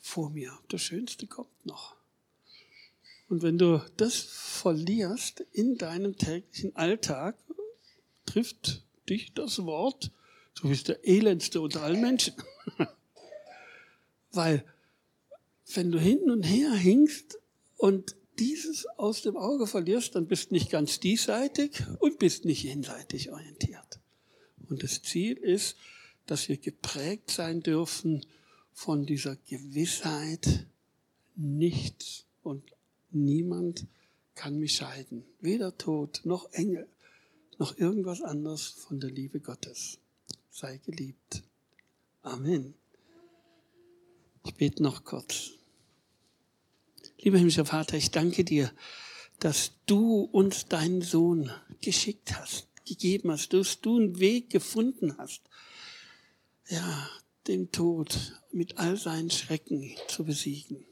vor 0.00 0.28
mir. 0.28 0.52
Das 0.68 0.82
Schönste 0.82 1.26
kommt 1.26 1.64
noch. 1.64 1.96
Und 3.32 3.40
wenn 3.40 3.56
du 3.56 3.82
das 3.96 4.16
verlierst 4.20 5.40
in 5.52 5.78
deinem 5.78 6.18
täglichen 6.18 6.76
Alltag, 6.76 7.34
trifft 8.26 8.84
dich 9.08 9.32
das 9.32 9.64
Wort, 9.64 10.10
du 10.60 10.68
bist 10.68 10.88
der 10.88 11.08
elendste 11.08 11.62
unter 11.62 11.80
allen 11.80 12.02
Menschen. 12.02 12.34
Weil, 14.32 14.66
wenn 15.72 15.90
du 15.90 15.98
hin 15.98 16.30
und 16.30 16.42
her 16.42 16.74
hinkst 16.74 17.38
und 17.78 18.16
dieses 18.38 18.84
aus 18.98 19.22
dem 19.22 19.38
Auge 19.38 19.66
verlierst, 19.66 20.14
dann 20.14 20.26
bist 20.26 20.52
nicht 20.52 20.68
ganz 20.68 21.00
diesseitig 21.00 21.82
und 22.00 22.18
bist 22.18 22.44
nicht 22.44 22.62
jenseitig 22.64 23.32
orientiert. 23.32 23.98
Und 24.68 24.82
das 24.82 25.00
Ziel 25.00 25.38
ist, 25.38 25.78
dass 26.26 26.50
wir 26.50 26.58
geprägt 26.58 27.30
sein 27.30 27.62
dürfen 27.62 28.26
von 28.74 29.06
dieser 29.06 29.36
Gewissheit, 29.36 30.66
nichts 31.34 32.26
und 32.42 32.71
niemand 33.14 33.86
kann 34.34 34.58
mich 34.58 34.76
scheiden. 34.76 35.24
Weder 35.40 35.76
Tod 35.76 36.22
noch 36.24 36.50
Engel 36.52 36.88
noch 37.58 37.76
irgendwas 37.78 38.22
anderes 38.22 38.66
von 38.66 38.98
der 38.98 39.10
Liebe 39.10 39.40
Gottes. 39.40 39.98
Sei 40.50 40.78
geliebt. 40.78 41.42
Amen. 42.22 42.74
Ich 44.44 44.54
bete 44.54 44.82
noch 44.82 45.04
kurz. 45.04 45.50
Lieber 47.18 47.38
himmlischer 47.38 47.64
Vater, 47.64 47.96
ich 47.96 48.10
danke 48.10 48.44
dir, 48.44 48.72
dass 49.38 49.72
du 49.86 50.22
uns 50.22 50.66
deinen 50.66 51.02
Sohn 51.02 51.50
geschickt 51.80 52.36
hast, 52.36 52.66
gegeben 52.84 53.30
hast, 53.30 53.52
dass 53.52 53.80
du 53.80 53.96
einen 53.96 54.18
Weg 54.18 54.50
gefunden 54.50 55.16
hast, 55.18 55.42
ja, 56.68 57.08
den 57.46 57.70
Tod 57.70 58.40
mit 58.52 58.78
all 58.78 58.96
seinen 58.96 59.30
Schrecken 59.30 59.94
zu 60.08 60.24
besiegen. 60.24 60.84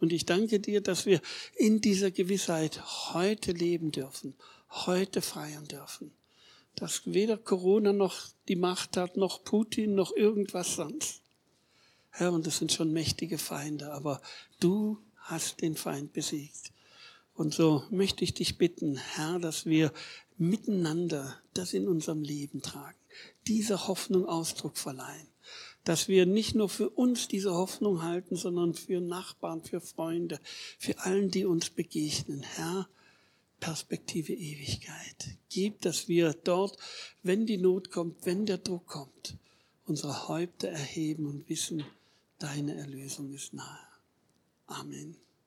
Und 0.00 0.12
ich 0.12 0.26
danke 0.26 0.60
dir, 0.60 0.80
dass 0.80 1.06
wir 1.06 1.20
in 1.56 1.80
dieser 1.80 2.10
Gewissheit 2.10 2.82
heute 3.14 3.52
leben 3.52 3.92
dürfen, 3.92 4.34
heute 4.68 5.22
feiern 5.22 5.66
dürfen. 5.66 6.12
Dass 6.76 7.02
weder 7.04 7.36
Corona 7.36 7.92
noch 7.92 8.28
die 8.48 8.56
Macht 8.56 8.96
hat, 8.96 9.16
noch 9.16 9.44
Putin, 9.44 9.94
noch 9.94 10.14
irgendwas 10.14 10.74
sonst. 10.74 11.22
Herr, 12.10 12.32
und 12.32 12.46
das 12.46 12.58
sind 12.58 12.72
schon 12.72 12.92
mächtige 12.92 13.38
Feinde, 13.38 13.92
aber 13.92 14.20
du 14.60 14.98
hast 15.16 15.62
den 15.62 15.76
Feind 15.76 16.12
besiegt. 16.12 16.72
Und 17.34 17.54
so 17.54 17.84
möchte 17.90 18.24
ich 18.24 18.34
dich 18.34 18.58
bitten, 18.58 18.96
Herr, 18.96 19.38
dass 19.38 19.66
wir 19.66 19.92
miteinander 20.36 21.40
das 21.54 21.72
in 21.72 21.88
unserem 21.88 22.22
Leben 22.22 22.62
tragen, 22.62 22.98
dieser 23.46 23.86
Hoffnung 23.88 24.26
Ausdruck 24.26 24.76
verleihen 24.76 25.33
dass 25.84 26.08
wir 26.08 26.26
nicht 26.26 26.54
nur 26.54 26.68
für 26.68 26.90
uns 26.90 27.28
diese 27.28 27.54
Hoffnung 27.54 28.02
halten, 28.02 28.36
sondern 28.36 28.74
für 28.74 29.00
Nachbarn, 29.00 29.62
für 29.62 29.80
Freunde, 29.80 30.40
für 30.78 30.98
allen, 31.00 31.30
die 31.30 31.44
uns 31.44 31.70
begegnen. 31.70 32.42
Herr, 32.42 32.88
Perspektive 33.60 34.34
Ewigkeit. 34.34 35.38
Gib, 35.48 35.80
dass 35.82 36.08
wir 36.08 36.34
dort, 36.34 36.76
wenn 37.22 37.46
die 37.46 37.56
Not 37.56 37.90
kommt, 37.90 38.26
wenn 38.26 38.44
der 38.44 38.58
Druck 38.58 38.86
kommt, 38.86 39.38
unsere 39.86 40.28
Häupter 40.28 40.68
erheben 40.68 41.26
und 41.26 41.48
wissen, 41.48 41.84
deine 42.38 42.74
Erlösung 42.74 43.32
ist 43.32 43.54
nahe. 43.54 43.78
Amen. 44.66 45.16